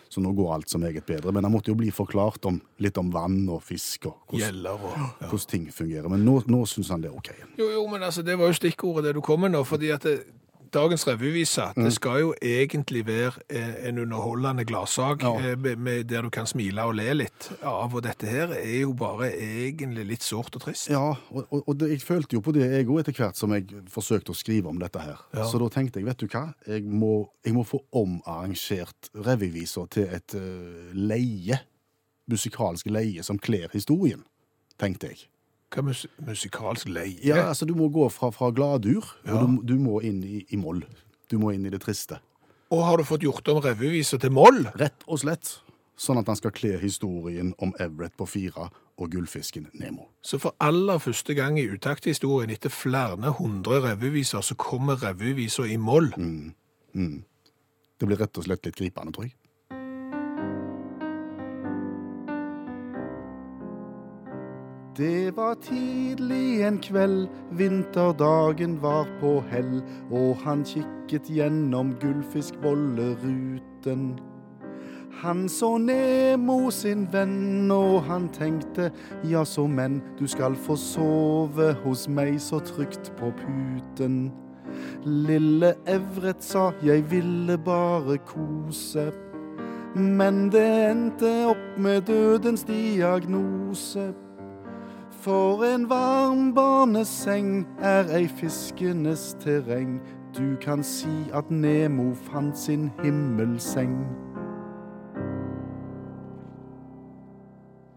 Så 0.10 0.22
nå 0.26 0.32
går 0.34 0.54
alt 0.56 0.70
så 0.70 0.80
meget 0.82 1.06
bedre. 1.06 1.32
Men 1.32 1.46
det 1.46 1.52
måtte 1.54 1.70
jo 1.70 1.78
bli 1.78 1.92
forklart 1.94 2.46
om, 2.50 2.58
litt 2.82 2.98
om 2.98 3.12
vann 3.14 3.44
og 3.54 3.62
fisk 3.64 4.08
og 4.10 4.16
hvordan, 4.32 4.42
Gjeller 4.48 4.88
og 4.90 4.96
ja. 4.96 5.10
hvordan 5.28 5.52
ting 5.52 5.70
fungerer. 5.74 6.10
Men 6.10 6.26
nå, 6.26 6.40
nå 6.50 6.64
syns 6.70 6.90
han 6.90 7.06
det 7.06 7.12
er 7.12 7.18
OK. 7.20 7.30
Jo, 7.60 7.70
jo, 7.76 7.86
men 7.92 8.04
altså, 8.08 8.26
det 8.26 8.40
var 8.40 8.50
jo 8.50 8.58
stikkordet 8.58 9.10
det 9.10 9.16
du 9.20 9.22
kom 9.26 9.46
med 9.46 9.54
nå, 9.54 9.62
fordi 9.68 9.94
at 9.94 10.08
det, 10.10 10.18
dagens 10.74 11.08
revyvise, 11.08 11.74
Mm. 11.76 11.84
det 11.84 11.94
skal 11.94 12.20
jo 12.20 12.34
egentlig 12.42 13.06
være 13.08 13.32
eh, 13.50 13.88
en 13.90 13.98
underholdende 14.00 14.66
gladsak, 14.66 15.24
Ja. 15.24 15.34
eh, 15.40 15.58
med, 15.58 15.76
med, 15.78 16.04
der 16.10 16.22
du 16.22 16.30
kan 16.30 16.46
smile 16.48 16.84
og 16.84 16.96
le 16.96 17.14
litt 17.14 17.50
av, 17.64 17.96
og 17.96 18.04
dette 18.04 18.28
her 18.28 18.54
er 18.54 18.82
jo 18.82 18.94
bare 18.94 19.32
egentlig 19.34 20.06
litt 20.08 20.24
sårt 20.24 20.56
og 20.56 20.62
trist. 20.62 20.90
Ja, 20.90 21.16
og, 21.32 21.46
og, 21.52 21.64
og 21.68 21.78
det, 21.80 21.90
jeg 21.90 22.02
følte 22.02 22.34
jo 22.38 22.42
på 22.42 22.54
det 22.54 22.68
jeg 22.72 22.88
òg 22.88 23.00
etter 23.00 23.14
hvert 23.14 23.36
som 23.38 23.52
jeg 23.54 23.68
forsøkte 23.90 24.32
å 24.32 24.36
skrive 24.38 24.68
om 24.70 24.80
dette 24.80 25.00
her. 25.00 25.18
Ja. 25.34 25.46
Så 25.50 25.60
da 25.60 25.70
tenkte 25.70 26.00
jeg, 26.00 26.06
vet 26.06 26.18
du 26.20 26.28
hva, 26.28 26.54
jeg 26.68 26.84
må, 26.84 27.30
jeg 27.46 27.54
må 27.54 27.64
få 27.66 27.82
omarrangert 27.92 29.10
revyvisa 29.16 29.88
til 29.90 30.04
et 30.14 30.36
eh, 30.36 30.94
leie, 30.94 31.60
musikalsk 32.30 32.90
leie 32.94 33.24
som 33.26 33.40
kler 33.42 33.70
historien, 33.74 34.22
tenkte 34.78 35.08
jeg. 35.14 35.26
Hva 35.70 35.84
mus 35.86 36.06
musikalsk 36.26 36.90
leie? 36.90 37.20
Ja, 37.24 37.44
altså 37.52 37.68
du 37.70 37.76
må 37.78 37.90
gå 37.94 38.08
fra, 38.10 38.32
fra 38.34 38.50
gladur, 38.52 39.06
Ja. 39.26 39.36
og 39.38 39.60
du, 39.62 39.76
du 39.76 39.80
må 39.80 40.00
inn 40.02 40.24
i, 40.26 40.46
i 40.50 40.58
moll. 40.58 40.82
Du 41.30 41.38
må 41.38 41.52
inn 41.54 41.66
i 41.66 41.70
det 41.74 41.82
triste. 41.84 42.18
Og 42.74 42.84
har 42.86 42.98
du 42.98 43.04
fått 43.06 43.22
gjort 43.26 43.48
om 43.54 43.60
revyvisa 43.62 44.18
til 44.22 44.32
moll? 44.34 44.64
Rett 44.78 45.06
og 45.08 45.22
slett. 45.22 45.60
Sånn 46.00 46.18
at 46.22 46.30
han 46.32 46.38
skal 46.40 46.54
kle 46.56 46.78
historien 46.80 47.52
om 47.60 47.74
Everett 47.82 48.16
på 48.18 48.26
fire 48.30 48.70
og 49.00 49.10
gullfisken 49.12 49.68
Nemo. 49.78 50.06
Så 50.24 50.40
for 50.40 50.56
aller 50.64 50.98
første 51.02 51.34
gang 51.36 51.58
i 51.60 51.66
utakthistorien, 51.68 52.50
etter 52.54 52.72
flere 52.72 53.34
hundre 53.38 53.82
revyviser, 53.84 54.42
så 54.44 54.56
kommer 54.60 54.96
revyvisa 55.02 55.66
i 55.68 55.78
moll. 55.78 56.10
Mm. 56.18 56.54
Det 58.00 58.08
blir 58.08 58.18
rett 58.22 58.38
og 58.40 58.48
slett 58.48 58.66
litt 58.66 58.78
gripende, 58.80 59.12
tror 59.16 59.28
jeg. 59.28 59.36
Det 65.00 65.38
var 65.38 65.54
tidlig 65.54 66.68
en 66.68 66.78
kveld, 66.78 67.28
vinterdagen 67.52 68.82
var 68.82 69.08
på 69.22 69.44
hell, 69.48 69.84
og 70.12 70.38
han 70.44 70.64
kikket 70.68 71.30
gjennom 71.32 71.94
gullfiskbolleruten. 72.02 74.20
Han 75.22 75.50
så 75.50 75.78
Nemo 75.78 76.70
sin 76.70 77.14
venn, 77.14 77.72
og 77.72 78.02
han 78.12 78.30
tenkte, 78.36 78.92
ja 79.24 79.46
så 79.48 79.68
men, 79.68 80.02
du 80.20 80.28
skal 80.28 80.56
få 80.56 80.76
sove 80.76 81.74
hos 81.86 82.10
meg 82.12 82.42
så 82.44 82.60
trygt 82.60 83.16
på 83.16 83.32
puten. 83.40 84.32
Lille 85.08 85.74
Evret 85.88 86.44
sa, 86.44 86.72
jeg 86.84 87.12
ville 87.12 87.58
bare 87.58 88.18
kose. 88.28 89.12
Men 89.96 90.52
det 90.52 90.92
endte 90.92 91.48
opp 91.56 91.78
med 91.78 92.02
dødens 92.02 92.64
diagnose. 92.68 94.14
For 95.20 95.64
en 95.76 95.90
varm 95.90 96.54
barneseng 96.56 97.68
er 97.84 98.08
ei 98.16 98.28
fiskenes 98.32 99.36
terreng. 99.44 100.00
Du 100.32 100.56
kan 100.64 100.80
si 100.84 101.12
at 101.36 101.52
Nemo 101.52 102.14
fant 102.14 102.56
sin 102.58 102.88
himmelseng. 103.04 103.98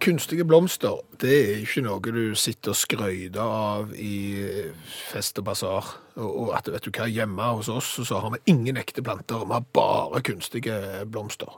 Kunstige 0.02 0.44
blomster, 0.44 0.98
det 1.22 1.35
er 1.38 1.62
ikke 1.62 1.87
noe 1.87 2.02
du 2.02 2.35
sitter 2.35 2.74
og 2.74 2.80
skryter 2.80 3.38
av 3.38 3.92
i 3.94 4.42
fest 4.82 5.38
og 5.38 5.46
basar. 5.46 5.92
Og 6.18 6.50
at, 6.58 6.66
vet 6.74 6.82
du 6.82 6.90
hva, 6.90 7.06
hjemme 7.06 7.52
hos 7.54 7.70
oss 7.70 8.00
så 8.02 8.18
har 8.18 8.35
vi 8.35 8.42
ingen 8.50 8.82
ekte 8.82 9.04
planter, 9.06 9.46
vi 9.46 9.61
har 9.61 9.68
bare 9.70 10.26
kunstige 10.26 11.06
blomster. 11.06 11.54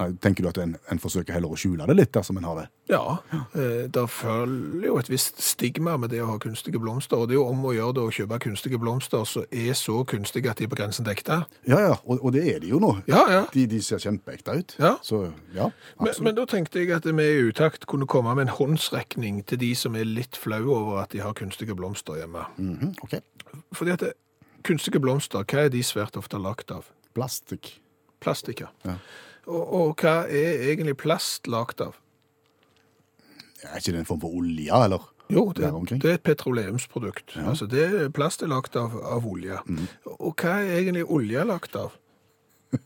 Nei, 0.00 0.06
tenker 0.24 0.44
du 0.44 0.48
at 0.48 0.58
en, 0.62 0.70
en 0.88 1.00
forsøker 1.02 1.34
heller 1.36 1.52
å 1.52 1.56
skjule 1.60 1.84
det 1.88 1.94
litt 1.98 2.12
dersom 2.14 2.38
en 2.40 2.46
har 2.48 2.56
det? 2.62 2.64
Ja, 2.88 3.18
eh, 3.52 3.82
det 3.92 4.04
følger 4.08 4.86
jo 4.88 4.94
et 4.96 5.10
visst 5.12 5.42
stigma 5.44 5.98
med 6.00 6.14
det 6.14 6.22
å 6.24 6.30
ha 6.30 6.38
kunstige 6.40 6.80
blomster, 6.80 7.20
og 7.20 7.28
det 7.28 7.36
er 7.36 7.40
jo 7.42 7.44
om 7.50 7.66
å 7.68 7.74
gjøre 7.76 7.96
det 7.98 8.04
å 8.06 8.14
kjøpe 8.16 8.38
kunstige 8.46 8.80
blomster 8.80 9.26
som 9.28 9.44
er 9.52 9.76
så 9.76 9.98
kunstige 10.08 10.48
at 10.48 10.62
de 10.62 10.64
er 10.64 10.72
på 10.72 10.78
grensen 10.80 11.04
til 11.04 11.12
ekte. 11.12 11.42
Ja, 11.68 11.82
ja, 11.84 11.98
og, 12.06 12.24
og 12.24 12.32
det 12.32 12.46
er 12.54 12.64
de 12.64 12.72
jo 12.72 12.80
nå. 12.80 12.94
Ja, 13.10 13.26
ja. 13.28 13.42
De, 13.52 13.66
de 13.68 13.82
ser 13.84 14.00
kjempeekte 14.00 14.56
ut. 14.62 14.74
Ja. 14.80 14.94
Så 15.04 15.26
ja, 15.52 15.68
Men, 16.00 16.16
men 16.24 16.40
da 16.40 16.48
tenkte 16.48 16.80
jeg 16.80 16.94
at 16.96 17.04
vi 17.04 17.28
i 17.28 17.44
utakt 17.50 17.84
kunne 17.90 18.08
komme 18.08 18.32
med 18.38 18.48
en 18.48 18.56
håndsrekning 18.56 19.42
til 19.44 19.60
de 19.60 19.74
som 19.76 19.98
er 20.00 20.08
litt 20.08 20.40
flaue 20.40 20.72
over 20.72 21.02
at 21.04 21.12
de 21.12 21.20
har 21.20 21.36
kunstige 21.36 21.76
blomster 21.76 22.16
hjemme. 22.22 22.46
Mhm, 22.56 22.96
ok. 23.04 23.18
Fordi 23.76 23.92
at 23.92 24.06
det, 24.08 24.14
kunstige 24.64 25.02
blomster, 25.04 25.44
hva 25.44 25.66
er 25.66 25.72
de 25.74 25.84
svært 25.84 26.16
ofte 26.16 26.40
lagt 26.40 26.72
av? 26.72 26.88
Plastikk. 27.12 27.74
Plastikk, 28.22 28.64
ja. 28.64 28.96
Ja. 29.46 29.52
Og, 29.52 29.74
og 29.74 30.02
hva 30.02 30.22
er 30.30 30.68
egentlig 30.70 30.96
plast 31.00 31.48
lagt 31.50 31.82
av? 31.82 31.96
Er 33.62 33.78
ikke 33.78 33.94
det 33.94 34.02
en 34.02 34.06
form 34.08 34.22
for 34.22 34.38
olje, 34.42 34.84
eller? 34.84 35.08
Jo, 35.32 35.46
det, 35.56 35.70
det 35.90 36.10
er 36.10 36.18
et 36.18 36.26
petroleumsprodukt. 36.26 37.36
Altså 37.46 37.66
det, 37.70 38.12
plast 38.14 38.42
er 38.42 38.50
lagt 38.52 38.76
av, 38.76 38.94
av 39.06 39.26
olje. 39.26 39.58
Mm. 39.66 39.86
Og 40.18 40.34
hva 40.34 40.58
er 40.60 40.80
egentlig 40.82 41.04
olje 41.08 41.44
lagt 41.48 41.76
av? 41.78 41.94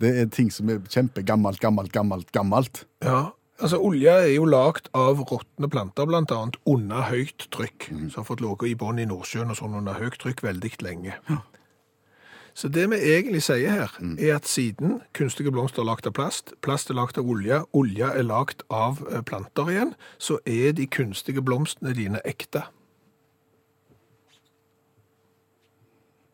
Det 0.00 0.12
er 0.20 0.30
ting 0.32 0.50
som 0.52 0.68
er 0.72 0.82
kjempegammelt, 0.92 1.60
gammelt, 1.62 1.92
gammelt, 1.94 2.32
gammelt. 2.34 2.82
Ja, 3.04 3.30
altså 3.62 3.78
olje 3.80 4.12
er 4.26 4.32
jo 4.34 4.48
lagt 4.48 4.90
av 4.96 5.22
råtne 5.22 5.70
planter, 5.72 6.10
annet 6.18 6.58
under 6.68 7.06
høyt 7.08 7.46
trykk, 7.54 7.88
som 8.10 8.20
har 8.20 8.26
fått 8.28 8.44
ligge 8.44 8.68
i 8.68 8.76
bånn 8.76 9.00
i 9.00 9.06
Nordsjøen 9.08 9.54
og 9.54 9.60
sånn 9.60 9.78
under 9.78 9.96
høyt 9.96 10.18
trykk 10.20 10.42
veldig 10.44 10.72
lenge. 10.84 11.16
Så 12.56 12.68
det 12.72 12.86
vi 12.88 12.96
egentlig 12.96 13.42
sier 13.44 13.68
her, 13.68 13.92
er 14.16 14.38
at 14.38 14.46
siden 14.48 15.02
kunstige 15.14 15.52
blomster 15.52 15.82
er 15.82 15.90
lagt 15.90 16.06
av 16.08 16.14
plast, 16.16 16.54
plast 16.64 16.88
er 16.88 16.96
lagt 16.96 17.18
av 17.20 17.28
olje, 17.28 17.58
olje 17.76 18.08
er 18.08 18.24
lagt 18.24 18.64
av 18.72 19.02
eh, 19.10 19.20
planter 19.20 19.68
igjen, 19.68 19.92
så 20.16 20.38
er 20.48 20.72
de 20.72 20.86
kunstige 20.88 21.44
blomstene 21.44 21.92
dine 21.92 22.22
ekte. 22.24 22.64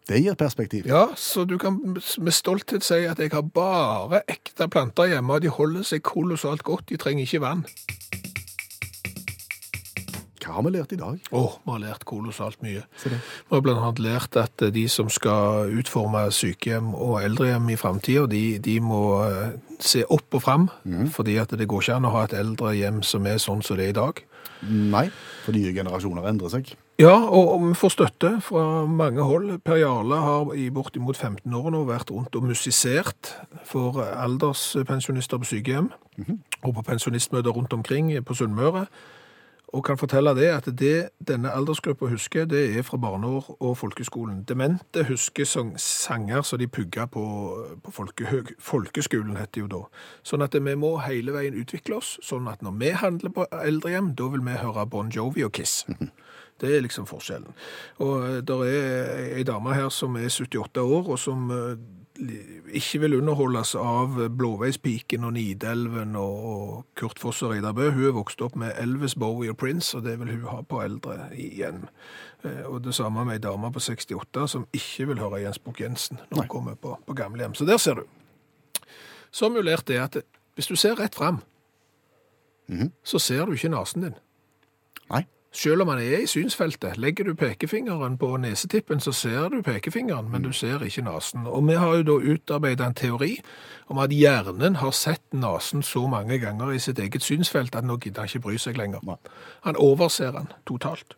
Det 0.06 0.20
gir 0.22 0.38
perspektiv. 0.38 0.87
Ja, 0.87 1.08
så 1.18 1.42
du 1.44 1.56
kan 1.58 1.80
med 1.98 2.35
stolthet 2.35 2.87
si 2.87 3.02
at 3.06 3.18
jeg 3.18 3.35
har 3.35 3.42
bare 3.42 4.22
ekte 4.30 4.70
planter 4.70 5.11
hjemme, 5.11 5.35
og 5.35 5.42
de 5.42 5.50
holder 5.50 5.82
seg 5.90 6.06
kolossalt 6.06 6.62
godt, 6.62 6.87
de 6.90 7.02
trenger 7.02 7.26
ikke 7.26 7.42
vann. 7.42 7.66
Hva 10.42 10.57
har 10.57 10.64
vi 10.66 10.72
lært 10.74 10.92
i 10.96 10.98
dag? 10.98 11.20
Åh, 11.31 11.59
vi 11.62 11.70
har 11.70 11.83
lært 11.85 12.07
kolossalt 12.09 12.59
mye. 12.64 12.83
Vi 13.05 13.14
har 13.52 13.62
blant 13.62 13.78
annet 13.78 14.02
lært 14.02 14.38
at 14.40 14.64
de 14.74 14.85
som 14.90 15.11
skal 15.12 15.70
utforme 15.78 16.24
sykehjem 16.35 16.92
og 16.94 17.20
eldrehjem 17.22 17.70
i 17.70 17.78
fremtiden, 17.78 18.31
de, 18.33 18.59
de 18.62 18.76
må 18.83 19.02
eh, 19.28 19.55
se 19.83 20.02
opp 20.11 20.35
og 20.35 20.42
frem, 20.42 20.68
fordi 21.14 21.38
at 21.42 21.55
det 21.59 21.68
går 21.70 21.87
ikke 21.87 21.98
an 22.00 22.09
å 22.11 22.14
ha 22.16 22.26
et 22.26 22.37
eldrehjem 22.38 23.02
som 23.07 23.26
er 23.31 23.38
sånn 23.42 23.62
som 23.62 23.78
det 23.78 23.90
er 23.90 23.94
i 23.94 24.00
dag. 24.00 24.22
Nei, 24.62 25.09
for 25.42 25.55
nye 25.57 25.72
generasjoner 25.74 26.26
endrer 26.31 26.52
seg. 26.52 26.74
Ja, 27.00 27.14
og, 27.35 27.57
vi 27.64 27.72
får 27.74 27.94
støtte 27.96 28.31
fra 28.44 28.85
mange 28.87 29.24
hold. 29.26 29.48
Per 29.64 29.81
Jarle 29.81 30.18
har 30.22 30.52
i 30.55 30.68
bortimot 30.70 31.16
15 31.16 31.55
år 31.59 31.72
nå 31.74 31.81
vært 31.88 32.12
rundt 32.14 32.37
og 32.38 32.46
musisert 32.46 33.33
for 33.66 33.98
alderspensjonister 34.05 35.40
på 35.42 35.50
sykehjem, 35.50 35.90
og 36.62 36.76
på 36.76 36.87
pensjonistmøter 36.87 37.57
rundt 37.57 37.74
omkring 37.74 38.12
på 38.22 38.38
Sunnmøre. 38.38 38.87
Og 39.72 39.85
kan 39.85 39.96
fortelle 39.96 40.35
det 40.37 40.50
at 40.52 40.66
det 40.78 40.96
denne 41.28 41.48
aldersgruppa 41.48 42.11
husker, 42.12 42.44
det 42.44 42.61
er 42.76 42.85
fra 42.85 42.98
barneår 43.00 43.56
og 43.56 43.76
folkeskolen. 43.80 44.42
Demente 44.48 45.04
husker 45.08 45.48
sang, 45.48 45.72
sanger 45.80 46.42
som 46.44 46.61
de 46.61 46.68
pugga 46.68 47.06
på, 47.06 47.24
på 47.85 47.90
folkehøg, 47.90 48.52
folkeskolen, 48.61 49.37
heter 49.40 49.54
det 49.54 49.62
jo 49.62 49.70
da. 49.72 49.80
Sånn 50.28 50.44
at 50.44 50.58
vi 50.58 50.76
må 50.76 50.92
hele 51.06 51.32
veien 51.32 51.56
utvikle 51.56 52.02
oss, 52.02 52.18
sånn 52.20 52.50
at 52.52 52.61
når 52.61 52.76
vi 52.85 52.92
handler 53.00 53.32
på 53.32 53.48
eldrehjem, 53.62 54.12
da 54.18 54.28
vil 54.35 54.44
vi 54.44 54.61
høre 54.61 54.85
Bon 54.92 55.08
Jovi 55.08 55.48
og 55.48 55.56
Kiss. 55.56 55.87
Det 56.61 56.76
er 56.76 56.85
liksom 56.85 57.08
forskjellen. 57.08 57.56
Og 58.04 58.44
det 58.46 58.56
er 58.68 59.38
ei 59.38 59.42
dame 59.42 59.72
her 59.74 59.88
som 59.90 60.14
er 60.20 60.28
78 60.28 60.85
år, 60.85 61.08
og 61.11 61.18
som 61.18 61.48
eh, 61.50 61.80
ikke 62.72 63.00
vil 63.02 63.14
underholdes 63.18 63.74
av 63.78 64.16
Blåveispiken 64.37 65.24
og 65.24 65.32
Nidelven 65.37 66.16
og 66.16 66.85
Kurt 66.98 67.18
Foss 67.20 67.42
og 67.42 67.50
Reidar 67.52 67.74
Bø. 67.76 67.90
Hun 67.90 68.06
er 68.08 68.14
vokst 68.16 68.42
opp 68.44 68.56
med 68.56 68.72
Elvis, 68.80 69.14
Bowie 69.18 69.50
og 69.50 69.58
Prince, 69.61 69.96
og 69.98 70.04
det 70.06 70.18
vil 70.20 70.30
hun 70.37 70.46
ha 70.50 70.61
på 70.62 70.82
eldre 70.85 71.28
igjen. 71.35 71.87
Eh, 72.44 72.62
Og 72.68 72.82
det 72.85 72.94
samme 72.94 73.24
med 73.24 73.38
ei 73.38 73.42
dame 73.42 73.72
på 73.72 73.80
68 73.80 74.48
som 74.48 74.66
ikke 74.72 75.06
vil 75.12 75.18
høre 75.22 75.42
Jens 75.42 75.58
Bukk 75.58 75.80
Jensen 75.80 76.20
når 76.30 76.44
hun 76.44 76.48
kommer 76.48 76.74
på, 76.74 76.96
på 77.06 77.14
gamlehjem. 77.14 77.54
Så 77.54 77.64
der 77.64 77.76
ser 77.76 77.94
du. 77.94 78.04
Så 79.32 79.48
lært 79.48 79.88
det 79.88 79.98
at 79.98 80.16
hvis 80.54 80.66
du 80.66 80.76
ser 80.76 80.94
rett 81.00 81.14
fram, 81.14 81.40
så 83.04 83.18
ser 83.18 83.46
du 83.46 83.52
ikke 83.52 83.68
nesen 83.68 84.02
din. 84.02 84.14
Selv 85.52 85.82
om 85.82 85.88
han 85.92 85.98
er 86.00 86.22
i 86.22 86.26
synsfeltet, 86.26 86.96
legger 86.96 87.24
du 87.28 87.34
pekefingeren 87.36 88.14
på 88.18 88.30
nesetippen, 88.40 89.00
så 89.04 89.12
ser 89.12 89.50
du 89.52 89.58
pekefingeren, 89.62 90.30
men 90.32 90.42
du 90.42 90.52
ser 90.52 90.80
ikke 90.80 91.02
nasen. 91.04 91.46
Og 91.46 91.66
vi 91.68 91.74
har 91.76 91.98
jo 91.98 92.02
da 92.08 92.14
utarbeidet 92.34 92.86
en 92.86 92.94
teori 92.96 93.34
om 93.92 94.00
at 94.00 94.14
hjernen 94.16 94.78
har 94.80 94.94
sett 94.96 95.22
nasen 95.36 95.82
så 95.84 96.06
mange 96.08 96.38
ganger 96.40 96.72
i 96.72 96.78
sitt 96.80 96.98
eget 96.98 97.22
synsfelt 97.22 97.76
at 97.76 97.84
nå 97.84 97.98
gidder 98.00 98.24
han 98.24 98.32
ikke 98.32 98.40
bry 98.46 98.56
seg 98.56 98.80
lenger. 98.80 99.04
Han 99.68 99.76
overser 99.76 100.32
den 100.32 100.48
totalt. 100.66 101.16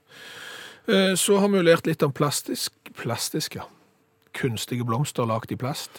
Eh, 0.88 1.14
Så 1.14 1.38
har 1.38 1.48
vi 1.48 1.56
jo 1.56 1.62
lært 1.62 1.86
litt 1.86 2.02
om 2.02 2.12
plastisk, 2.12 2.72
plastisk, 2.98 3.54
ja. 3.54 3.62
Kunstige 4.34 4.84
blomster 4.84 5.26
lagt 5.26 5.52
i 5.52 5.56
plast. 5.56 5.90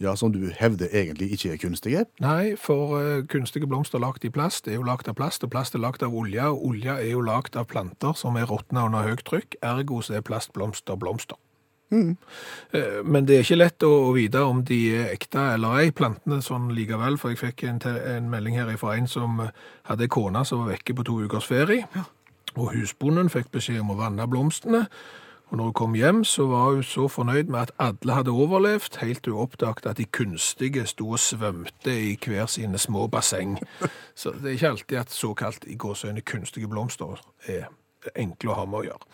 Ja, 0.00 0.14
Som 0.16 0.32
du 0.32 0.48
hevder 0.56 0.88
egentlig 0.92 1.32
ikke 1.36 1.52
er 1.52 1.58
kunstige. 1.60 2.04
Nei, 2.24 2.54
for 2.56 2.96
uh, 2.96 3.26
kunstige 3.28 3.68
blomster 3.68 4.00
lagt 4.00 4.24
i 4.24 4.30
plast 4.32 4.68
er 4.68 4.78
jo 4.78 4.86
lagt 4.86 5.08
av 5.08 5.18
plast, 5.18 5.44
og 5.44 5.52
plast 5.52 5.76
er 5.76 5.82
lagt 5.84 6.02
av 6.02 6.14
olje, 6.16 6.46
og 6.48 6.64
olje 6.72 6.94
er 6.96 7.10
jo 7.10 7.20
lagt 7.20 7.56
av 7.56 7.68
planter 7.68 8.16
som 8.16 8.38
er 8.40 8.48
råtna 8.48 8.86
under 8.88 9.04
høyt 9.04 9.26
trykk, 9.28 9.58
ergo 9.60 10.00
så 10.00 10.16
er 10.16 10.24
plastblomster 10.24 10.96
blomster. 10.96 11.36
Eh, 11.92 13.02
Men 13.04 13.26
det 13.26 13.36
er 13.36 13.44
ikke 13.44 13.58
lett 13.58 13.82
å 13.82 13.90
å 14.08 14.12
vite 14.14 14.42
om 14.46 14.62
de 14.64 14.78
er 14.94 15.12
ekte 15.14 15.42
eller 15.56 15.82
ei, 15.82 15.90
plantene 15.90 16.40
sånn 16.42 16.70
likevel, 16.74 17.18
for 17.18 17.34
jeg 17.34 17.40
fikk 17.40 17.64
en, 17.68 17.80
en 17.82 18.30
melding 18.30 18.58
her 18.60 18.70
fra 18.78 18.94
en 18.96 19.08
som 19.10 19.40
eh, 19.42 19.50
hadde 19.90 20.06
en 20.06 20.14
kone 20.14 20.44
som 20.46 20.62
var 20.62 20.76
vekke 20.76 20.94
på 20.96 21.06
to 21.08 21.18
ukers 21.26 21.48
ferie, 21.50 21.88
og 22.56 22.72
husbonden 22.74 23.30
fikk 23.30 23.50
beskjed 23.54 23.82
om 23.82 23.92
å 23.94 23.98
vanne 23.98 24.26
blomstene, 24.30 24.86
og 25.50 25.56
når 25.56 25.64
hun 25.64 25.72
kom 25.72 25.94
hjem, 25.94 26.24
så 26.24 26.46
var 26.46 26.70
hun 26.70 26.82
så 26.82 27.08
fornøyd 27.08 27.50
med 27.50 27.60
at 27.60 27.72
alle 27.78 28.14
hadde 28.14 28.30
overlevd, 28.30 29.00
helt 29.00 29.24
til 29.24 29.32
hun 29.32 29.42
oppdaget 29.42 29.86
at 29.86 29.98
de 29.98 30.04
kunstige 30.04 30.86
sto 30.86 31.10
og 31.10 31.18
svømte 31.18 31.94
i 32.10 32.18
hver 32.26 32.46
sine 32.46 32.78
små 32.78 33.06
basseng. 33.06 33.58
Så 34.14 34.30
det 34.30 34.44
er 34.44 34.50
ikke 34.50 34.68
alltid 34.68 34.98
at 34.98 35.10
såkalt 35.10 35.64
i 35.66 35.76
gåsøgne 35.76 36.20
kunstige 36.20 36.68
blomster 36.68 37.18
er 37.46 37.66
enkle 38.16 38.54
å 38.54 38.60
ha 38.60 38.64
med 38.64 38.78
å 38.78 38.84
gjøre. 38.90 39.08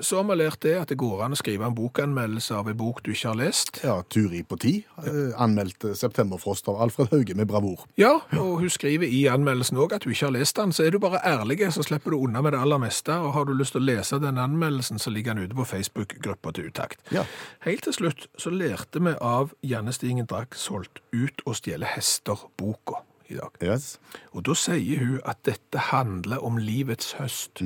Så 0.00 0.18
har 0.18 0.24
vi 0.28 0.36
lært 0.36 0.60
det 0.62 0.74
at 0.76 0.90
det 0.92 0.98
går 1.00 1.22
an 1.24 1.32
å 1.32 1.38
skrive 1.38 1.64
en 1.66 1.76
bokanmeldelse 1.76 2.54
av 2.54 2.68
en 2.68 2.76
bok 2.76 3.00
du 3.06 3.12
ikke 3.14 3.30
har 3.30 3.38
lest. 3.40 3.80
Ja, 3.84 3.96
Turi 4.12 4.42
på 4.44 4.58
ti 4.60 4.72
eh, 5.00 5.32
anmeldte 5.40 5.94
'Septemberfrost' 5.96 6.68
av 6.68 6.82
Alfred 6.82 7.08
Hauge 7.12 7.34
med 7.34 7.48
bravur. 7.48 7.86
Ja, 7.96 8.18
og 8.36 8.60
hun 8.60 8.70
skriver 8.70 9.08
i 9.08 9.24
anmeldelsen 9.32 9.80
òg 9.80 9.96
at 9.96 10.04
du 10.04 10.10
ikke 10.12 10.28
har 10.28 10.36
lest 10.36 10.56
den. 10.60 10.72
Så 10.72 10.84
er 10.84 10.92
du 10.92 10.98
bare 10.98 11.22
ærlig, 11.24 11.60
så 11.72 11.82
slipper 11.82 12.10
du 12.10 12.18
unna 12.18 12.42
med 12.42 12.52
det 12.52 12.60
aller 12.60 12.78
meste. 12.78 13.16
Og 13.16 13.32
har 13.32 13.48
du 13.48 13.54
lyst 13.56 13.72
til 13.76 13.82
å 13.82 13.88
lese 13.88 14.20
den 14.20 14.38
anmeldelsen, 14.38 14.98
så 14.98 15.10
ligger 15.10 15.34
den 15.34 15.48
ute 15.48 15.56
på 15.56 15.64
Facebook-gruppa 15.64 16.52
til 16.52 16.68
Utakt. 16.68 17.00
Ja. 17.14 17.24
Helt 17.64 17.82
til 17.82 17.92
slutt 17.92 18.28
så 18.38 18.50
lærte 18.50 19.00
vi 19.00 19.14
av 19.20 19.54
Janne 19.62 19.92
Stingen 19.92 20.28
solgt 20.52 21.00
Ut 21.12 21.42
og 21.46 21.56
stjele 21.56 21.86
hester-boka 21.86 23.00
i 23.28 23.34
dag. 23.38 23.56
Yes. 23.62 23.98
Og 24.32 24.44
da 24.44 24.54
sier 24.54 25.00
hun 25.00 25.20
at 25.24 25.40
dette 25.48 25.78
handler 25.90 26.44
om 26.44 26.58
livets 26.58 27.14
høst. 27.18 27.62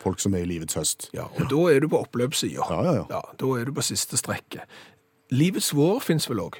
Folk 0.00 0.22
som 0.22 0.34
er 0.34 0.46
i 0.46 0.48
livets 0.48 0.78
høst. 0.78 1.10
Ja, 1.16 1.26
og 1.28 1.50
da 1.50 1.66
er 1.74 1.84
du 1.84 1.90
på 1.92 2.00
oppløpssida. 2.00 2.64
Ja, 2.70 2.80
ja, 2.86 3.04
ja. 3.10 3.20
Da 3.40 3.52
er 3.60 3.68
du 3.68 3.74
på 3.76 3.84
siste 3.84 4.16
strekket. 4.20 4.64
Livets 5.30 5.74
vår 5.76 6.00
fins 6.04 6.26
vel 6.30 6.42
òg. 6.46 6.56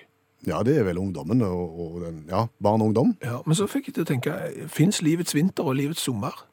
Ja, 0.47 0.63
det 0.65 0.79
er 0.81 0.87
vel 0.87 1.01
ungdommen 1.01 1.43
og, 1.45 1.81
og 1.85 1.97
den, 2.05 2.23
ja, 2.31 2.47
barn 2.65 2.81
og 2.81 2.93
ungdom. 2.93 3.17
Ja, 3.25 3.41
men 3.47 3.57
så 3.59 3.67
fikk 3.69 3.91
jeg 3.91 3.99
til 3.99 4.07
å 4.07 4.09
tenke, 4.09 4.37
fins 4.73 5.03
livets 5.05 5.37
vinter 5.37 5.69
og 5.69 5.77
livets 5.77 6.05
sommer? 6.07 6.47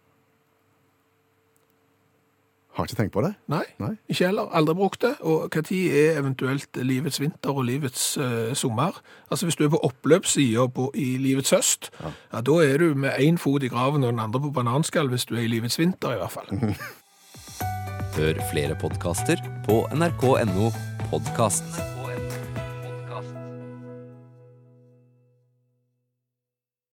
Har 2.77 2.85
ikke 2.85 2.97
tenkt 2.99 3.13
på 3.15 3.23
det. 3.25 3.31
Nei, 3.49 3.63
Nei. 3.81 3.95
ikke 4.05 4.27
heller. 4.27 4.51
Aldri 4.53 4.75
brukt 4.77 5.01
det. 5.01 5.15
Og 5.25 5.47
hva 5.49 5.63
tid 5.65 5.95
er 5.97 6.19
eventuelt 6.19 6.77
livets 6.77 7.17
vinter 7.17 7.57
og 7.57 7.65
livets 7.65 8.03
eh, 8.21 8.53
sommer? 8.53 8.99
Altså 9.31 9.49
Hvis 9.49 9.57
du 9.57 9.65
er 9.65 9.73
på 9.73 9.81
oppløpssida 9.87 10.67
i 10.93 11.07
livets 11.17 11.55
høst, 11.57 11.89
ja. 11.97 12.13
da 12.45 12.59
er 12.61 12.77
du 12.77 12.93
med 12.93 13.17
én 13.17 13.41
fot 13.41 13.65
i 13.65 13.73
graven 13.73 14.05
og 14.05 14.13
den 14.13 14.21
andre 14.21 14.43
på 14.45 14.53
bananskall 14.53 15.09
hvis 15.09 15.25
du 15.25 15.35
er 15.39 15.47
i 15.47 15.51
livets 15.57 15.79
vinter, 15.79 16.13
i 16.13 16.21
hvert 16.21 16.37
fall. 16.37 16.53
Hør 18.17 18.45
flere 18.53 18.77
podkaster 18.77 19.41
på 19.65 19.83
nrk.no 19.97 20.71
podkast. 21.09 21.96